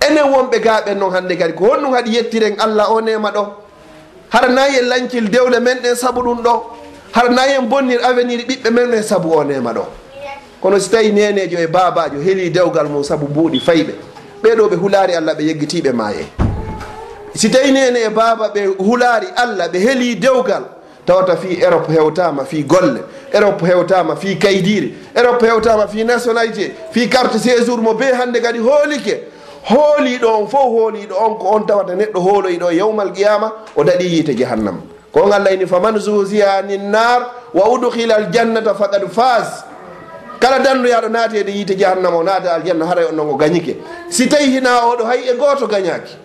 Enen 0.00 0.30
wonɓe 0.32 0.60
ga 0.62 0.80
ɓen 0.86 0.98
noon 0.98 1.10
hannde 1.12 1.36
kadi 1.36 1.52
ko 1.54 1.64
honɗum 1.64 1.92
haɗi 1.94 2.14
yettiren 2.14 2.54
allah 2.60 2.90
o 2.92 3.00
nema 3.00 3.30
ɗo. 3.30 3.46
Hara 4.30 4.48
nayi 4.48 4.78
en 4.78 4.88
lañcil 4.88 5.28
dewle 5.30 5.60
men 5.60 5.78
ɗen 5.82 5.94
saabu 5.96 6.20
ɗum 6.22 6.42
ɗo. 6.42 6.62
Hara 7.12 7.28
nayi 7.30 7.54
en 7.58 7.62
bonnir 7.68 8.00
avenir 8.04 8.40
ɓiɓɓe 8.46 8.70
men 8.70 8.90
ɗen 8.90 9.02
saabu 9.02 9.32
o 9.32 9.44
nema 9.44 9.72
ɗo. 9.72 9.84
Kono 10.60 10.78
si 10.78 10.90
tawi 10.90 11.12
nenejo 11.12 11.58
e 11.58 11.66
babajo 11.66 12.20
heeli 12.20 12.50
dewgal 12.50 12.86
mum 12.88 13.02
saabu 13.02 13.26
mbuuɗi 13.28 13.60
fayɓe. 13.60 13.94
Ɓeɗo 14.42 14.68
ɓe 14.70 14.76
hulaari 14.76 15.14
allah 15.14 15.34
ɓe 15.34 15.42
yeggitiɓe 15.42 15.92
maye 15.92 16.43
si 17.34 17.50
tawi 17.50 17.72
nene 17.72 18.00
e 18.06 18.08
baaba 18.10 18.48
ɓe 18.48 18.66
hulaari 18.78 19.26
allah 19.36 19.68
ɓe 19.68 19.78
heeli 19.78 20.14
dewgal 20.16 20.64
tawata 21.06 21.36
fi 21.36 21.60
europe 21.62 21.92
hewtama 21.92 22.44
fi 22.44 22.62
golle 22.62 23.00
europe 23.32 23.66
hewtama 23.66 24.16
fi 24.16 24.36
kaydiri 24.36 24.94
europe 25.14 25.46
hewtama 25.46 25.86
fi 25.88 26.04
nationalité 26.04 26.72
fi 26.90 27.08
carte 27.08 27.38
séjour 27.38 27.78
mo 27.80 27.94
be 27.94 28.04
hannde 28.04 28.40
kadi 28.40 28.58
hoolike. 28.58 29.20
Hooliɗo 29.64 30.26
on 30.28 30.46
fof 30.46 30.68
hooliɗo 30.68 31.14
on 31.18 31.38
ko 31.38 31.46
on 31.56 31.66
tawata 31.66 31.94
neɗɗo 31.94 32.20
hooloyiɗo 32.20 32.70
yawmal 32.72 33.12
qiyama 33.12 33.52
o 33.76 33.82
daɗi 33.84 34.04
yiite 34.04 34.34
jahannama 34.36 34.78
ko 35.12 35.30
ini 35.52 35.66
faman 35.66 35.98
zuziya 35.98 36.62
nin 36.66 36.90
nar 36.90 37.26
wa 37.54 37.68
udkhila 37.68 38.16
aljannata 38.16 38.74
faqad 38.74 39.08
fas 39.10 39.64
kala 40.38 40.58
dandoyaɗo 40.58 41.08
naatede 41.08 41.48
yiite 41.50 41.76
jahannama 41.78 42.16
o 42.16 42.22
naata 42.22 42.54
aljanna 42.54 42.86
haray 42.86 43.04
on 43.06 43.16
noon 43.16 43.30
o 43.30 43.36
gañike. 43.36 43.76
Si 44.10 44.26
tawi 44.28 44.50
hina 44.50 44.80
oɗo 44.84 45.04
hay 45.06 45.28
e 45.30 45.34
gooto 45.36 45.66
gañaki 45.66 46.23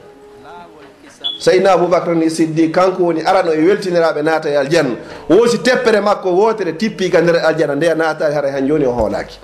sayidna 1.40 1.72
aboubacre 1.72 2.16
ni 2.16 2.30
siddi 2.30 2.70
kanko 2.70 3.04
woni 3.04 3.22
arano 3.22 3.54
e 3.54 3.58
weltiniraɓe 3.58 4.22
naata 4.24 4.50
e 4.50 4.58
aljanna. 4.58 4.96
Woosi 5.30 5.58
teppere 5.58 6.02
makko 6.02 6.30
wotere 6.36 6.74
tippi 6.74 7.10
ka 7.10 7.22
nder 7.22 7.36
aljanna 7.46 7.76
nde 7.76 7.94
naatari 7.96 8.34
haray 8.36 8.52
han 8.52 8.68
joni 8.68 8.86
o 8.86 8.92
hoolaki 8.92 9.40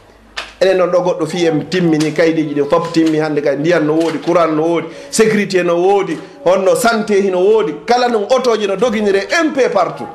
enen 0.62 0.78
noon 0.78 0.90
ɗo 0.92 1.00
goɗɗo 1.04 1.26
fi 1.28 1.46
en 1.46 1.66
timmini 1.70 2.12
kaydiji 2.14 2.54
ɗin 2.56 2.70
fof 2.70 2.92
timmi 2.94 3.18
hannde 3.20 3.42
kay 3.42 3.56
ndiyan 3.56 3.84
no 3.86 3.94
woodi 3.94 4.20
courant 4.20 4.52
no 4.56 4.64
woodi 4.64 4.88
sécurité 5.12 5.64
no 5.64 5.76
woodi 5.76 6.18
honno 6.46 6.76
santé 6.76 7.22
hino 7.22 7.40
woodi 7.40 7.74
kala 7.86 8.08
no 8.08 8.28
otoji 8.30 8.68
no 8.68 8.76
doginire 8.76 9.28
mp 9.46 9.70
partout. 9.74 10.08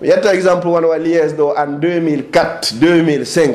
Mi 0.00 0.08
yetta 0.08 0.32
exemple 0.34 0.70
wona 0.70 0.86
wa 0.88 0.98
lies 0.98 1.32
ɗo 1.34 1.54
en 1.56 1.78
2004 1.78 2.74
2005 2.80 3.54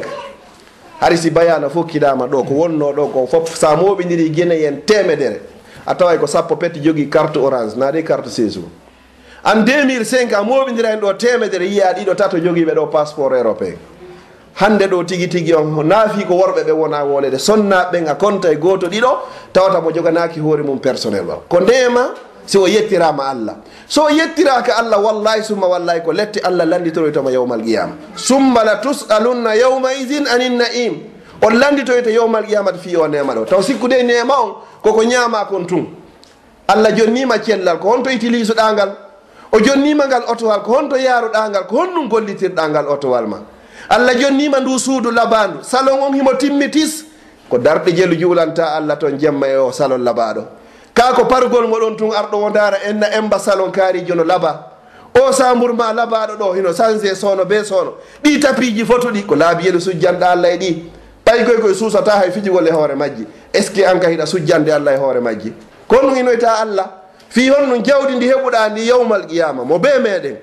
hari 0.99 1.17
si 1.17 1.29
bayana 1.31 1.69
fof 1.69 1.87
kidama 1.87 2.25
ɗo 2.27 2.43
ko 2.47 2.53
wonno 2.53 2.91
ɗo 2.93 3.07
ko 3.11 3.27
fof 3.27 3.55
sa 3.57 3.75
moɓidiri 3.75 4.29
guine 4.29 4.53
yen 4.59 4.81
temedere 4.85 5.41
a 5.85 5.95
taway 5.95 6.17
ko 6.17 6.25
sappo 6.27 6.55
petti 6.55 6.79
jogui 6.81 7.09
carte 7.09 7.37
orange 7.37 7.75
naɗe 7.75 8.03
carte 8.03 8.29
séjour 8.29 8.69
en 9.43 9.63
2005 9.65 10.33
a 10.35 10.43
moɓidira 10.43 10.93
en 10.93 10.99
ɗo 10.99 11.13
temedere 11.17 11.65
yiya 11.65 11.93
ɗiɗo 11.93 12.15
tato 12.15 12.37
joguiɓe 12.37 12.73
ɗo 12.75 12.87
passeport 12.91 13.33
européen. 13.33 13.75
Hande 14.55 14.83
ɗo 14.87 15.03
tigi 15.05 15.27
tigi 15.29 15.53
on 15.55 15.83
naafi 15.87 16.25
ko 16.27 16.35
worɓe 16.35 16.63
ɓe 16.63 16.71
wona 16.71 17.03
wolede 17.03 17.39
sonnaɓe 17.39 17.91
ɓen 17.91 18.07
a 18.09 18.15
konta 18.15 18.51
e 18.51 18.55
goto 18.57 18.87
ɗiɗo 18.87 19.17
tawata 19.53 19.81
mo 19.81 19.91
joganaki 19.91 20.39
hoore 20.39 20.61
mum 20.63 20.79
personnel 20.79 21.25
wa 21.25 21.41
ko 21.49 21.59
ndema 21.59 22.13
si 22.45 22.57
o 22.57 22.67
yettirama 22.67 23.23
allah. 23.29 23.55
So 23.87 24.09
yettiraka 24.09 24.77
allah 24.77 24.99
wallahi 25.01 25.43
summa 25.43 25.67
wallahi 25.67 26.01
ko 26.03 26.11
lette 26.13 26.39
allah 26.43 26.65
landitoroytoma 26.65 27.31
yawmal 27.31 27.61
qiyama 27.63 27.93
summa 28.15 28.63
la 28.63 28.75
tusalunna 28.81 29.55
yawma 29.55 29.93
idin 29.93 30.27
anin 30.27 30.57
naim 30.57 30.93
on 31.41 31.51
landitoyta 31.59 32.09
yowmal 32.11 32.43
qiyamata 32.45 32.77
fi 32.77 32.95
o 32.97 33.07
nema 33.07 33.33
ɗo. 33.33 33.45
Taw 33.45 33.61
sikkude 33.61 33.93
e 33.99 34.03
nema 34.03 34.33
on 34.41 34.53
koko 34.83 35.03
ñama 35.03 35.45
kon 35.45 35.65
tun. 35.65 35.85
Allah 36.67 36.91
jonnima 36.95 37.39
cellal 37.39 37.79
ko 37.79 37.89
honto 37.89 38.09
utilisoɗa 38.09 38.73
ngal 38.73 38.91
o 39.51 39.59
jonnima 39.59 40.07
ngal 40.07 40.23
otowal 40.27 40.61
ko 40.63 40.71
honto 40.73 40.95
yaruɗa 40.97 41.49
ngal 41.49 41.65
ko 41.67 41.75
honnum 41.77 42.07
gollitirɗa 42.09 42.69
ngal 42.69 42.87
otowal 42.87 43.27
ma. 43.27 43.37
Allah 43.89 44.15
jonnima 44.15 44.59
ndu 44.59 44.79
suudu 44.79 45.11
labandu 45.11 45.63
salon 45.63 45.99
on 45.99 46.13
himo 46.13 46.33
timmitis 46.33 47.05
ko 47.49 47.57
darɗe 47.57 47.91
jelu 47.91 48.15
juulanta 48.15 48.75
allah 48.75 48.95
ton 48.97 49.17
jemma 49.19 49.47
e 49.47 49.55
o 49.57 49.71
salon 49.71 49.99
labaɗo 50.03 50.45
ka 50.93 51.13
ko 51.13 51.25
pargol 51.25 51.67
moɗon 51.67 51.97
tun 51.97 52.11
arɗo 52.15 52.37
wo 52.37 52.49
dara 52.49 52.77
enna 52.87 53.07
emba 53.17 53.39
salon 53.39 53.71
kaarijo 53.71 54.15
no 54.15 54.23
laaba 54.23 54.71
o 55.19 55.31
sambour 55.33 55.73
ma 55.73 55.91
labaɗo 55.93 56.37
ɗo 56.39 56.53
hino 56.55 56.73
changé 56.73 57.15
sono 57.15 57.43
be 57.45 57.63
sono 57.65 57.93
ɗi 58.23 58.39
tapiji 58.39 58.85
fotuɗi 58.85 59.25
ko 59.27 59.35
laabi 59.35 59.65
yelu 59.65 59.79
sujjanɗa 59.81 60.31
allah 60.31 60.53
e 60.53 60.57
ɗi. 60.57 60.83
tawi 61.31 61.45
koye 61.45 61.57
koye 61.57 61.75
suusata 61.75 62.11
hay 62.11 62.31
fijigol 62.31 62.67
e 62.67 62.71
hoore 62.71 62.95
majji 62.95 63.25
est 63.53 63.63
ce 63.63 63.71
que 63.71 63.85
an 63.85 63.99
ka 63.99 64.07
hiɗa 64.09 64.25
sujjande 64.25 64.69
allah 64.73 64.93
e 64.93 64.97
hoore 64.97 65.19
majji? 65.21 65.53
Ko 65.87 65.95
ɗum 65.95 66.17
inoyta 66.19 66.59
allah 66.59 66.89
fi 67.29 67.49
honno 67.49 67.77
jawdi 67.77 68.15
ndi 68.15 68.27
heɓuɗa 68.31 68.69
ndi 68.71 68.87
yawmal 68.87 69.25
qiyama 69.27 69.63
mo 69.63 69.79
be 69.79 69.89
meɗen. 70.03 70.35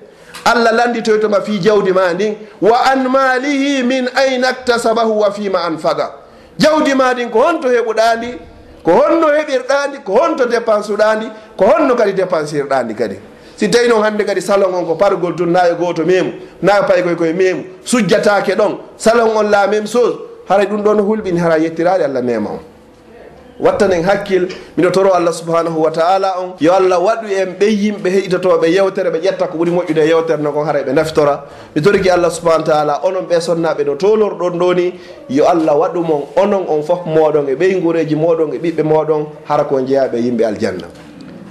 Allah 0.45 0.71
landitoytoma 0.73 1.41
fi 1.41 1.59
jawdi 1.59 1.91
ma 1.91 2.13
ndin 2.13 2.35
wa 2.61 2.77
an 2.91 3.07
malihi 3.07 3.83
min 3.83 4.09
ayna 4.15 4.53
ktasabahu 4.53 5.19
wa 5.19 5.31
fima 5.31 5.59
anfaga. 5.63 6.11
Jawdi 6.57 6.95
ma 6.95 7.13
ndin 7.13 7.29
ko 7.29 7.39
honto 7.39 7.67
heɓuɗandi 7.69 8.37
ko 8.83 8.91
honno 8.91 9.27
heɓirɗandi 9.27 10.03
ko 10.03 10.13
honto 10.13 10.45
dépense 10.45 10.89
uɗandi 10.91 11.29
ko 11.57 11.65
honno 11.65 11.95
kadi 11.95 12.13
dépensirɗandi 12.13 12.95
kadi. 12.95 13.15
Si 13.57 13.69
tawi 13.69 13.87
noon 13.89 14.01
hannde 14.03 14.23
kadi 14.25 14.41
salon 14.41 14.73
on 14.73 14.85
ko 14.85 14.95
pargol 14.95 15.35
tun 15.35 15.51
nayo 15.51 15.75
gooto 15.75 16.03
memu 16.05 16.31
nayo 16.63 16.83
pay 16.87 17.03
koye 17.03 17.15
koye 17.15 17.33
memu 17.33 17.63
sujjatake 17.85 18.55
ɗon 18.55 18.77
salon 18.97 19.35
on 19.37 19.43
la 19.49 19.67
même 19.67 19.85
chose. 19.87 20.28
haray 20.49 20.65
ɗum 20.65 20.81
ɗon 20.83 20.99
hulɓini 21.01 21.39
hara 21.39 21.57
yettirade 21.59 22.01
allah 22.03 22.21
nema 22.21 22.49
on. 22.49 22.59
Wattanen 23.59 24.03
hakkil 24.03 24.47
miɗo 24.77 24.89
toro 24.91 25.11
allah 25.13 25.33
subhanahu 25.33 25.83
wa 25.83 25.91
taala 25.91 26.39
on. 26.39 26.53
Yo 26.59 26.73
allah 26.73 26.97
waɗu 26.99 27.27
en 27.27 27.53
ɓe 27.59 27.65
yimɓe 27.69 28.09
heɗitotoɓe 28.09 28.67
yewtere 28.71 29.09
ɓe 29.11 29.19
ƴetta 29.21 29.47
ko 29.47 29.57
ɓuuri 29.57 29.71
moƴƴude 29.71 29.99
e 30.01 30.07
yewtere 30.07 30.41
no 30.41 30.51
kon 30.51 30.65
haray 30.65 30.83
ɓe 30.83 30.93
naftora. 30.93 31.43
Mi 31.75 31.81
toriki 31.81 32.09
allah 32.09 32.31
subahana 32.31 32.63
taala 32.63 32.99
onon 33.03 33.27
ɓe 33.29 33.39
sonnaɓe 33.41 33.83
no 33.85 33.95
tolorɗon 33.95 34.57
ɗo 34.59 34.73
ni. 34.75 34.93
Yo 35.29 35.45
allah 35.45 35.75
waɗu 35.77 35.99
mon 36.01 36.21
onon 36.37 36.65
on 36.69 36.81
foof 36.83 37.05
moɗon 37.05 37.49
e 37.49 37.55
ɓeygureji 37.55 38.15
moɗon 38.15 38.53
e 38.55 38.57
ɓiɓɓe 38.57 38.83
moɗon 38.83 39.25
hara 39.45 39.63
ko 39.65 39.75
jeeyaɓe 39.81 40.15
e 40.17 40.21
yimɓe 40.21 40.43
aljanna. 40.45 40.87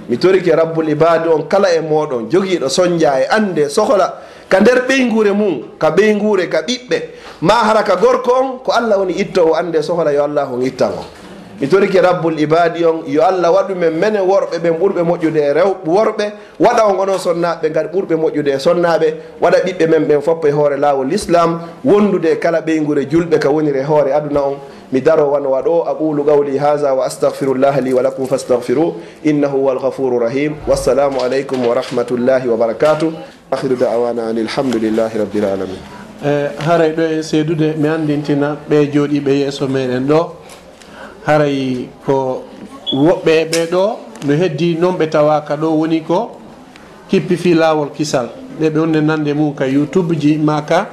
Mi 0.09 0.17
toriki 0.17 0.49
rabbul 0.51 0.89
ibadi 0.89 1.29
on 1.29 1.43
kala 1.47 1.67
e 1.71 1.79
moɗon 1.81 2.27
joguiɗo 2.31 2.67
soñdia 2.69 3.21
e 3.21 3.27
ande 3.29 3.69
sohla. 3.69 4.13
ka 4.49 4.59
nder 4.59 4.85
ɓeyguure 4.87 5.31
mum 5.31 5.61
ka 5.79 5.89
ɓeyguure 5.91 6.49
ka 6.49 6.61
ɓiɓɓe. 6.61 6.97
Ma 7.41 7.53
hara 7.63 7.83
ka 7.83 7.95
gorko 7.95 8.31
on 8.33 8.59
ko 8.63 8.71
allah 8.71 8.97
woni 8.99 9.13
itta 9.13 9.43
o 9.43 9.53
annde 9.53 9.81
sohla 9.81 10.11
yo 10.11 10.23
allah 10.23 10.49
on 10.51 10.61
ittan 10.61 10.91
on 10.91 11.05
mi 11.61 11.67
toriki 11.67 11.99
rabbul 11.99 12.39
ibadi 12.39 12.85
on 12.85 13.03
yo 13.07 13.21
allah 13.21 13.51
waɗu 13.51 13.75
men 13.75 13.91
mene 13.99 14.19
worɓe 14.19 14.59
ɓen 14.63 14.73
ɓurɓe 14.79 15.01
moƴƴude 15.03 15.37
e 15.39 15.53
rew 15.53 15.75
worɓe. 15.85 16.25
Waɗa 16.59 16.87
on 16.87 16.99
onon 16.99 17.19
sonnaɓe 17.19 17.69
gadi 17.71 17.89
ɓurɓe 17.93 18.15
moƴƴude 18.15 18.47
e 18.55 18.59
sonnaɓe. 18.59 19.13
Waɗa 19.41 19.57
ɓiɓɓe 19.65 19.87
men 19.89 20.05
ɓen 20.07 20.21
foppo 20.21 20.47
e 20.47 20.51
hoore 20.51 20.77
laawol 20.77 21.07
l'islam 21.07 21.59
wondude 21.83 22.39
kala 22.39 22.61
ɓeygure 22.61 23.05
julɓe 23.11 23.39
ka 23.39 23.49
woniri 23.49 23.79
e 23.79 23.83
hoore 23.83 24.11
aduna 24.13 24.41
on. 24.41 24.55
mi 24.91 25.01
daro 25.01 25.29
wanwa 25.31 25.61
ɗo 25.61 25.85
aqulu 25.89 26.23
qawli 26.25 26.57
haha 26.57 26.93
wa 26.93 27.05
astahfirullah 27.05 27.77
li 27.81 27.93
wa 27.93 28.01
lakum 28.01 28.25
fastahfiru 28.27 28.93
innahu 29.23 29.57
huwa 29.57 29.73
alghafuru 29.73 30.19
rahim. 30.19 30.55
Wassalamu 30.67 31.21
aleykum 31.21 31.61
wa 31.67 31.75
rahmatullahi 31.75 32.47
wa 32.49 32.57
barakatuh. 32.57 33.13
Akhiru 33.51 33.75
dawana 33.75 34.27
an 34.29 34.37
ilhamdulillahi 34.37 35.17
rabbil 35.17 35.45
alamin. 35.45 35.77
E, 36.25 36.49
haray 36.65 36.91
ɗo 36.93 37.03
e 37.19 37.23
seedude 37.23 37.73
mi 37.77 37.87
andintina 37.87 38.57
ɓe 38.69 38.89
jooɗiɓe 38.93 39.29
yeeso 39.45 39.67
meɗen 39.67 40.07
ɗo. 40.07 40.29
Haray 41.25 41.87
ko 42.05 42.43
woɓɓe 42.93 43.45
ɓe 43.45 43.65
ɗo 43.71 43.95
no 44.25 44.33
heddi 44.33 44.75
noon 44.75 44.97
ɓe 44.97 45.09
tawaka 45.09 45.55
ɗo 45.55 45.69
woni 45.69 46.01
ko 46.01 46.31
kippi 47.09 47.37
fi 47.37 47.53
lawol 47.53 47.89
kisal. 47.93 48.29
Ɗe 48.59 48.69
ɓe 48.69 48.79
wonde 48.79 49.01
nande 49.01 49.33
mum 49.35 49.53
ka 49.53 49.65
youtube 49.67 50.15
ji 50.17 50.37
maka 50.37 50.87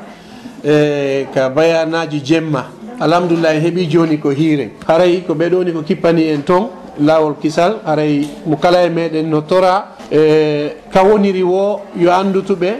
e 0.62 1.26
ka 1.32 1.48
bayanaji 1.48 2.20
jemma. 2.20 2.75
alhamdulillah 3.00 3.54
heeɓi 3.60 3.86
joni 3.90 4.18
ko 4.18 4.30
hiire. 4.30 4.70
Haray 4.86 5.22
ko 5.26 5.34
ɓeɗoni 5.34 5.72
ko 5.72 5.82
kippani 5.82 6.28
en 6.28 6.42
toon 6.42 6.68
lawol 7.00 7.34
kisal. 7.40 7.76
Haray 7.84 8.26
mo 8.46 8.56
kala 8.56 8.84
e 8.84 8.88
meɗen 8.90 9.28
no 9.28 9.40
tora 9.42 9.96
e 10.10 10.72
ka 10.92 11.02
woniri 11.02 11.42
wo 11.42 11.80
yo 11.96 12.10
andutuɓe 12.10 12.72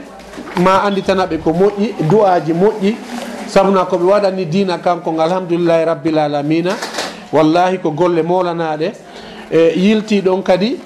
ma 0.63 0.81
anditanaɓe 0.85 1.37
ko 1.43 1.51
moƴƴi 1.51 1.93
du'aji 2.09 2.53
moƴƴi. 2.53 2.95
Sabuna 3.47 3.85
koɓe 3.85 4.03
waɗani 4.03 4.45
dina 4.45 4.77
kanko 4.79 5.11
alhamdulillahi 5.19 5.85
rabbil 5.85 6.17
alamina. 6.17 6.71
Wallahi 7.31 7.77
ko 7.79 7.91
golle 7.91 8.21
molanaɗe. 8.23 8.91
E 9.51 9.73
yilti 9.79 10.21
ɗon 10.21 10.41
kadi 10.43 10.77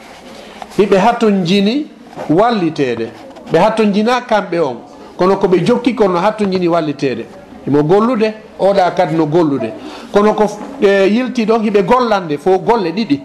hiɓe 0.78 0.98
hatton 0.98 1.44
jini 1.46 1.88
wallitede 2.30 3.10
ɓe 3.52 3.58
hatton 3.60 3.91
jina 3.94 4.22
kamɓe 4.22 4.60
on. 4.60 4.78
Kono 5.17 5.36
koɓe 5.36 5.63
jokki 5.65 5.96
kono 5.96 6.20
hatton 6.20 6.52
jini 6.52 6.67
wallitede 6.67 7.26
imo 7.67 7.84
gollude 7.84 8.34
oɗa 8.60 8.91
kadi 8.95 9.15
no 9.15 9.26
gollude. 9.26 9.71
Kono 10.12 10.34
ko 10.34 10.45
e, 10.82 11.08
yilti 11.10 11.45
ɗon 11.45 11.62
hiɓe 11.63 11.84
gollande 11.84 12.38
fo 12.38 12.58
golle 12.60 12.91
ɗiɗi. 12.91 13.19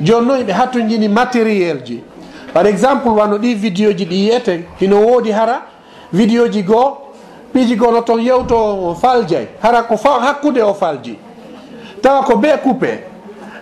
Joni 0.00 0.26
noon 0.26 0.38
hiɓe 0.40 0.52
hattojini 0.52 1.08
matériel 1.08 1.82
ji. 1.84 2.02
Par 2.52 2.66
exemple 2.66 3.10
wano 3.10 3.36
ɗi 3.38 3.54
vidéo 3.54 3.92
ji 3.92 4.04
ɗi 4.06 4.14
yiyeten 4.14 4.62
hino 4.80 4.96
woodi 5.00 5.30
hara 5.30 5.62
vidéo 6.12 6.48
ji 6.48 6.62
goo 6.62 6.98
ɓiji 7.54 7.76
gono 7.76 8.00
toon 8.02 8.20
yewto 8.20 8.94
faljay 9.00 9.46
hara 9.62 9.82
ko 9.82 9.96
fa 9.96 10.20
hakkude 10.20 10.62
o 10.62 10.74
falji. 10.74 11.18
Tawa 12.02 12.22
ko 12.24 12.36
be 12.36 12.48
coupé 12.62 13.00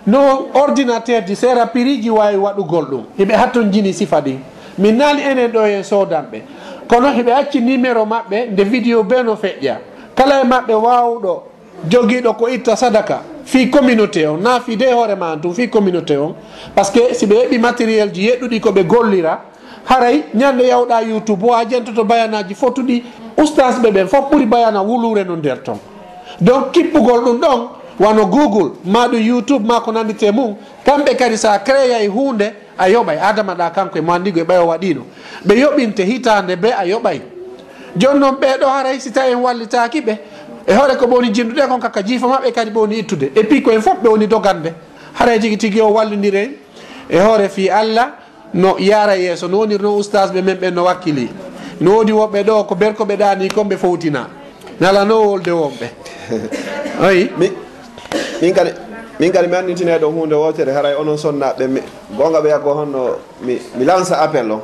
no 0.07 0.47
ordinateur 0.53 1.25
ji 1.25 1.35
sera 1.35 1.65
prix 1.67 2.01
ji 2.01 2.09
wawi 2.09 2.37
waɗugol 2.37 2.85
ɗum. 2.85 3.03
Hiɓe 3.17 3.33
hatton 3.35 3.71
jini 3.71 3.93
sifa 3.93 4.21
ɗin 4.21 4.37
min 4.77 4.97
naali 4.97 5.21
enen 5.21 5.51
ɗo 5.51 5.65
e 5.67 5.83
sodanɓe. 5.83 6.41
Kono 6.87 7.07
hiɓe 7.11 7.31
acci 7.31 7.61
numéro 7.61 8.05
maɓɓe 8.05 8.47
nde 8.51 8.63
vidéo 8.63 9.03
be 9.03 9.23
no 9.23 9.35
feƴƴa. 9.35 9.77
kala 10.15 10.41
e 10.41 10.43
maɓɓe 10.43 10.73
wawɗo 10.73 11.43
joguiɗo 11.89 12.33
ko 12.37 12.47
itta 12.49 12.75
sadaka 12.75 13.21
fi 13.45 13.69
communauté 13.69 14.27
on 14.27 14.37
na 14.41 14.59
fi 14.59 14.75
de 14.77 14.85
hoore 14.85 15.15
ma 15.15 15.35
tu 15.41 15.51
fi 15.53 15.69
communauté 15.69 16.17
on. 16.17 16.35
Par 16.75 16.85
ce 16.85 16.91
que 16.91 17.13
si 17.13 17.25
ɓe 17.25 17.35
heɓi 17.45 17.59
matériel 17.59 18.13
ji 18.13 18.21
yeɗɗuɗi 18.29 18.59
koɓe 18.61 18.83
gollira 18.85 19.41
haray 19.85 20.23
ñande 20.33 20.61
yawɗa 20.67 21.01
youtube 21.03 21.43
o 21.43 21.53
a 21.53 21.65
jentoto 21.65 22.03
bayanaji 22.03 22.55
fotuɗi 22.55 23.03
oustas 23.37 23.79
ɓe 23.81 23.91
ɓen 23.91 24.07
fof 24.07 24.29
ɓuuri 24.31 24.45
bayana 24.45 24.81
wulure 24.81 25.23
no 25.25 25.35
nder 25.35 25.61
ton. 25.63 25.77
Donc 26.41 26.71
kippugol 26.71 27.21
ɗum 27.25 27.39
ɗon 27.39 27.67
wano 27.99 28.25
google 28.25 28.71
ma 28.85 29.07
ɗum 29.07 29.21
youtube 29.21 29.65
ma 29.65 29.81
ko 29.81 29.91
nandite 29.91 30.31
mum 30.31 30.55
kamɓe 30.85 31.15
kadi 31.17 31.37
sa 31.37 31.59
créa 31.59 32.01
e 32.01 32.07
hunde 32.07 32.53
a 32.77 32.89
yoɓay 32.89 33.17
adama 33.21 33.53
ɗa 33.55 33.69
kanko 33.71 33.97
e 33.97 34.01
mo 34.01 34.13
andigo 34.13 34.39
e 34.39 34.43
ɓayo 34.43 34.67
waɗino 34.67 35.01
ɓe 35.45 35.53
yoɓinte 35.59 36.03
hitande 36.05 36.55
be 36.55 36.69
a 36.71 36.85
yoɓay. 36.85 37.32
joni 37.95 38.19
noon 38.19 38.35
ɓeɗo 38.35 38.65
haray 38.65 38.99
si 38.99 39.11
tawi 39.11 39.31
en 39.31 39.41
wallitaki 39.41 40.01
ɓe. 40.01 40.17
E 40.67 40.73
hoore 40.73 40.95
ko 40.97 41.05
ɓowni 41.05 41.31
jinduɗen 41.33 41.67
kon 41.67 41.77
e 41.77 41.81
kaka 41.81 42.01
jiifa 42.03 42.27
maɓe 42.27 42.51
kadi 42.51 42.71
ɓowni 42.71 42.99
ittude. 42.99 43.31
E 43.35 43.43
puis 43.43 43.61
koyen 43.61 43.81
foof 43.81 43.97
ɓe 44.03 44.07
woni 44.09 44.27
doganɓe 44.27 44.73
haray 45.19 45.39
tigui 45.39 45.57
tigui 45.57 45.81
o 45.81 45.89
wallodiri 45.91 46.57
e 47.09 47.19
hoore 47.19 47.49
fi 47.49 47.69
allah 47.69 48.11
no 48.53 48.77
yara 48.79 49.15
yeeso. 49.17 49.47
No 49.47 49.57
wonir 49.59 49.81
no 49.81 49.95
oustage 49.97 50.31
ɓe 50.33 50.41
men 50.41 50.57
ɓen 50.57 50.73
no 50.73 50.83
wakkili. 50.85 51.29
No 51.81 51.91
woodi 51.97 52.11
woɓɓe 52.11 52.43
ɗo 52.43 52.63
ko 52.67 52.75
berkoɓe 52.75 53.15
ɗani 53.17 53.49
kon 53.49 53.65
ɓe 53.67 53.77
fowtina. 53.77 54.27
Nala 54.79 55.05
no 55.05 55.21
wolde 55.21 55.49
wonɓe. 55.51 55.87
Oyi 57.07 57.29
min 58.41 58.53
kadi 58.53 58.71
min 59.19 59.31
kadi 59.31 59.47
mi 59.47 59.55
annditine 59.55 59.97
ɗo 59.99 60.07
hunde 60.11 60.33
wotere 60.35 60.71
haray 60.71 60.95
onon 60.95 61.17
sonnaɓe 61.17 61.81
gonga 62.17 62.39
ɓe 62.41 62.49
yaggo 62.49 62.73
honno 62.73 63.17
mi 63.41 63.85
lansa 63.85 64.21
appel 64.21 64.51
on 64.51 64.61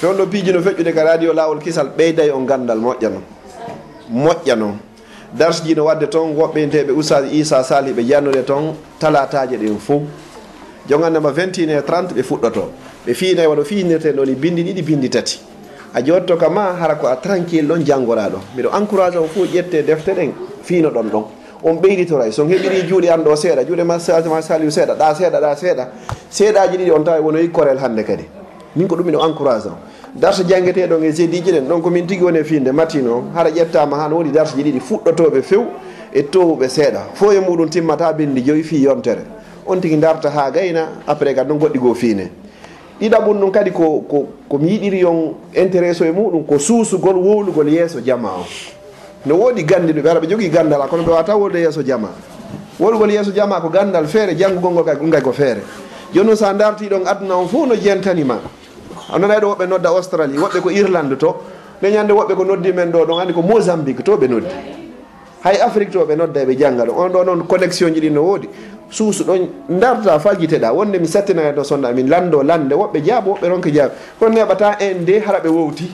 fewno 0.00 0.26
piiji 0.26 0.52
no 0.52 0.60
feƴƴude 0.60 0.92
ka 0.94 1.04
radio 1.04 1.32
lawol 1.32 1.58
kisal 1.60 1.88
ɓeyday 1.96 2.30
on 2.30 2.46
gandal 2.46 2.78
moƴƴa 2.78 3.08
noon 3.10 3.22
moƴƴa 4.12 4.56
noon 4.58 4.78
darseji 5.32 5.74
no 5.74 5.84
wadde 5.84 6.06
toon 6.08 6.34
woɓɓeynteɓe 6.36 6.90
oustage 6.96 7.28
isa 7.32 7.62
sali 7.64 7.92
ɓe 7.92 8.02
jannude 8.06 8.42
toon 8.44 8.74
talataje 8.98 9.56
ɗin 9.56 9.78
fof 9.78 10.02
jogandema 10.88 11.30
21 11.32 11.82
30 11.82 12.14
ɓe 12.14 12.22
fuɗɗoto. 12.22 12.62
Ɓe 13.06 13.14
fiinayi 13.14 13.48
waɗo 13.48 13.64
fiinirte 13.64 14.12
ɗoni 14.12 14.34
bindi 14.34 14.62
ɗiɗi 14.62 14.82
bindi 14.82 15.08
tati. 15.10 15.40
A 15.94 16.02
jotto 16.02 16.36
ka 16.36 16.48
ma 16.48 16.74
hara 16.78 16.94
ko 16.96 17.06
a 17.06 17.16
tranquille 17.16 17.66
ɗon 17.68 17.84
janggora 17.84 18.28
ɗo 18.28 18.38
mbiɗo 18.54 18.70
encourage 18.78 19.16
on 19.16 19.28
fof 19.28 19.46
ƴette 19.52 19.82
defte 19.84 20.08
ɗen 20.14 20.32
fiino 20.62 20.90
ɗon 20.90 21.10
ɗon. 21.10 21.24
On 21.64 21.74
ɓeyditoray 21.80 22.28
e, 22.28 22.32
son 22.32 22.48
heɓiri 22.48 22.86
juuɗe 22.88 23.08
an 23.10 23.22
ɗo 23.24 23.34
seeɗa 23.36 23.64
juuɗe 23.64 23.84
ma 23.84 23.98
ma 24.28 24.42
saliu 24.42 24.70
seeɗa 24.70 24.94
ɗa 24.94 25.14
seeɗa 25.14 25.40
ɗa 25.40 25.56
seeɗa. 25.56 25.88
Seeɗaji 26.30 26.76
ɗiɗi 26.78 26.90
on 26.92 27.04
tawa 27.04 27.20
wonoyi 27.20 27.48
korel 27.50 27.78
hannde 27.78 28.04
kadi. 28.04 28.24
min 28.76 28.86
ko 28.86 28.96
ɗum 28.96 29.08
ino 29.08 29.26
encourage 29.26 29.66
am. 29.66 29.76
Darse 30.14 30.44
janggeteɗon 30.46 31.02
e 31.04 31.12
seediji 31.12 31.50
ɗen 31.52 31.66
ɗon 31.68 31.82
komin 31.82 32.06
tigui 32.06 32.24
woni 32.24 32.38
e 32.38 32.44
finde 32.44 32.72
matine 32.72 33.08
o 33.08 33.24
haɗa 33.34 33.50
ƴettama 33.50 33.96
han 33.96 34.12
woni 34.12 34.30
darse 34.30 34.54
ji 34.56 34.62
ɗiɗi 34.62 34.80
fuɗɗotoɓe 34.80 35.42
few 35.42 35.64
e 36.12 36.22
towuɓe 36.22 36.68
seeɗa. 36.68 37.00
Fo 37.14 37.32
e 37.32 37.40
muɗum 37.40 37.68
timmata 37.68 38.12
bindi 38.12 38.42
joyi 38.42 38.62
fi 38.62 38.82
yontere. 38.82 39.24
On 39.66 39.80
tigui 39.80 39.96
darta 39.98 40.30
ha 40.30 40.50
gayna 40.50 40.88
après 41.06 41.34
kadi 41.34 41.48
noon 41.48 41.58
goɗɗi 41.58 41.78
goo 41.78 41.94
fiine. 41.94 42.30
Ɗiɗaɓum 43.00 43.40
ɗum 43.40 43.50
kadi 43.50 43.70
ko 43.72 44.04
ko 44.08 44.26
komi 44.48 44.68
yiɗiri 44.70 45.00
yon 45.00 45.34
intéresse 45.54 46.02
e 46.02 46.12
muɗum 46.12 46.44
ko 46.46 46.58
suusugol 46.58 47.16
wowlugol 47.16 47.68
yeeso 47.68 48.00
jama 48.04 48.28
o. 48.40 48.44
No 49.26 49.36
woodi 49.36 49.64
gandi 49.64 49.92
ɗo 49.92 50.02
ɓe 50.02 50.08
ara 50.10 50.20
ɓe 50.20 50.28
jogui 50.28 50.48
gandal 50.50 50.82
a 50.82 50.86
kono 50.86 51.02
ɓe 51.02 51.10
wata 51.12 51.36
wolde 51.36 51.56
yeeso 51.58 51.82
jama. 51.82 52.10
Wolgol 52.78 53.10
yeeso 53.10 53.32
jama 53.34 53.60
ko 53.60 53.68
gandal 53.68 54.06
feere 54.06 54.36
janggugol 54.36 54.72
ngol 54.72 54.84
kay 54.84 55.22
ko 55.22 55.32
feere. 55.32 55.62
Joni 56.14 56.26
noon 56.26 56.36
sa 56.36 56.52
dartiɗon 56.54 57.06
aduna 57.06 57.36
on 57.36 57.48
fof 57.48 57.66
no 57.68 57.74
jentanima 57.74 58.38
a 59.12 59.18
nanay 59.18 59.40
ɗo 59.40 59.48
woɓɓe 59.54 59.66
nodda 59.68 59.88
australie 59.90 60.38
woɓɓe 60.38 60.60
ko 60.60 60.70
irlande 60.70 61.16
to. 61.16 61.36
Ɓe 61.82 61.90
ñande 61.90 62.12
woɓɓe 62.12 62.34
ko 62.34 62.44
noddi 62.44 62.72
men 62.72 62.90
ɗo 62.90 63.06
ɗon 63.06 63.20
andi 63.20 63.32
ko 63.32 63.42
mozambique 63.42 64.02
to 64.02 64.16
ɓe 64.16 64.28
noddi. 64.28 64.48
Hay 65.44 65.56
afrique 65.60 65.90
to 65.92 66.04
ɓe 66.04 66.16
nodda 66.16 66.42
e 66.42 66.46
ɓe 66.46 66.56
jangga 66.58 66.84
ɗo. 66.86 66.92
On 66.96 67.08
ɗo 67.10 67.24
noon 67.24 67.46
connexion 67.46 67.92
ji 67.94 68.00
ɗi 68.00 68.10
no 68.10 68.22
woodi. 68.22 68.48
Suusu 68.90 69.24
ɗon 69.24 69.48
darta 69.68 70.18
fajiteɗa 70.18 70.72
wonde 70.72 70.98
mi 70.98 71.06
sattinaa 71.06 71.52
to 71.52 71.60
e 71.60 71.64
sonda 71.64 71.92
min 71.92 72.08
lando 72.08 72.42
lande. 72.42 72.72
Woɓɓe 72.74 73.04
jaabo 73.04 73.34
woɓɓe 73.34 73.48
ronke 73.48 73.72
jaabi 73.72 73.94
kono 74.18 74.34
neɓata 74.34 74.76
en 74.80 75.04
de 75.04 75.20
hara 75.20 75.38
ɓe 75.40 75.48
wowti. 75.48 75.90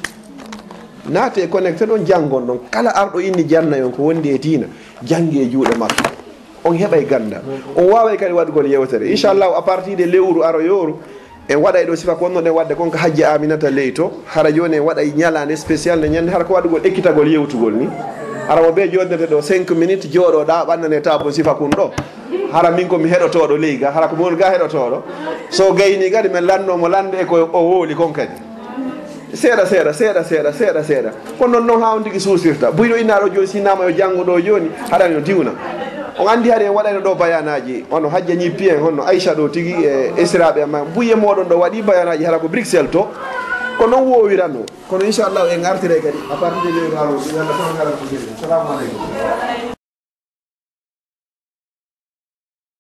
Naate 1.11 1.39
e 1.43 1.49
connecté 1.49 1.85
ɗon 1.85 2.07
janngon 2.07 2.47
ɗon. 2.47 2.59
Kala 2.71 2.91
arɗo 2.91 3.21
inni 3.21 3.45
janna 3.49 3.77
yon 3.77 3.91
ko 3.91 4.03
wondi 4.05 4.31
e 4.31 4.39
tiina. 4.39 4.67
Janngi 5.05 5.43
e 5.43 5.51
juuɗe 5.51 5.77
makko. 5.77 6.11
On 6.65 6.73
heɓay 6.73 7.05
ganda. 7.07 7.43
On 7.77 7.83
waway 7.91 8.17
kadi 8.17 8.33
waɗgol 8.33 8.69
yewtere 8.69 9.11
inchallahu 9.11 9.55
à 9.59 9.63
partir 9.63 9.97
de 9.97 10.05
lewru 10.05 10.43
aro 10.45 10.61
yowru 10.61 10.95
en 11.53 11.59
waɗay 11.61 11.85
ɗo 11.87 11.97
sifa 11.97 12.15
ko 12.15 12.25
wonnoɗe 12.25 12.51
wadde 12.51 12.75
konko 12.75 12.97
hajji 12.97 13.25
aminata 13.25 13.71
ley 13.71 13.93
to 13.93 14.11
hara 14.27 14.51
joni 14.53 14.77
en 14.77 14.83
waɗay 14.83 15.13
ñalande 15.17 15.57
spécial 15.57 15.99
nde 15.99 16.09
ñande 16.09 16.31
hara 16.31 16.45
ko 16.45 16.55
waɗugol 16.55 16.81
ekkitagol 16.87 17.29
yewtugol 17.29 17.73
ni. 17.75 17.89
Hara 18.49 18.63
mo 18.63 18.71
ɓe 18.71 18.89
jodnete 18.91 19.27
ɗo 19.31 19.41
5 19.43 19.75
minutes 19.75 20.09
jooɗoɗa 20.11 20.65
ɓannane 20.67 21.01
tabo 21.03 21.31
sifa 21.31 21.55
kun 21.55 21.71
ɗo. 21.71 21.91
Hara 22.53 22.71
min 22.71 22.89
komi 22.89 23.09
heɗotoɗo 23.11 23.59
ley 23.59 23.77
ga 23.77 23.91
hara 23.91 24.09
ko 24.09 24.17
mon 24.17 24.35
ga 24.37 24.51
heɗotoɗo. 24.51 25.03
So 25.51 25.73
gayni 25.75 26.11
kadi 26.11 26.29
min 26.29 26.41
lannomo 26.47 26.89
lande 26.89 27.17
e 27.21 27.25
ko 27.25 27.37
o 27.53 27.61
wooli 27.61 27.95
kon 27.95 28.13
kadi. 28.13 28.33
Seeɗa 29.35 29.67
seeɗa 29.67 29.93
seeɗa 29.93 30.25
seeɗa 30.25 30.53
seeɗa 30.53 30.83
seeɗa. 30.83 31.11
Kono 31.39 31.59
noon 31.61 31.67
noon 31.67 31.83
ha 31.83 31.95
on 31.97 32.03
tigui 32.03 32.21
suusirta. 32.21 32.71
Buyɗo 32.73 32.97
innaɗo 33.01 33.29
joni 33.35 33.47
sinnama 33.47 33.85
yo 33.85 33.93
janggo 33.97 34.25
ɗo 34.25 34.41
joni 34.41 34.71
haɗani 34.91 35.15
no 35.15 35.21
diwna. 35.21 35.51
on 36.19 36.29
anndi 36.29 36.51
hade 36.51 36.63
en 36.67 36.73
waɗayno 36.75 37.01
ɗo 37.01 37.15
bayanaji 37.15 37.85
hono 37.91 38.09
hajja 38.09 38.35
ñippi 38.35 38.69
en 38.69 38.81
honno 38.81 39.03
aicha 39.07 39.35
ɗo 39.35 39.49
tigi 39.51 39.75
e 39.85 40.13
esiraɓe 40.17 40.63
amma 40.63 40.85
buye 40.85 41.15
moɗon 41.15 41.49
ɗo 41.49 41.57
waɗi 41.59 41.83
bayanaji 41.83 42.25
hara 42.25 42.39
ko 42.39 42.49
bruxelles 42.49 42.91
to. 42.91 43.09
Ko 43.79 43.87
noon 43.87 44.05
wowiranno 44.07 44.61
kono 44.89 45.05
inchallahu 45.05 45.49
en 45.51 45.65
artire 45.65 45.97
kadi 46.01 46.19
a 46.31 46.37
partir 46.37 46.63
de 46.73 46.81
lewru 46.81 46.97
haaloo 46.97 47.19
ɗum 47.19 47.37
yalla 47.37 47.53
fof 47.59 47.77
garan 47.77 47.93
ko 47.99 48.05
salamu 48.41 48.69
aleykum 48.73 49.82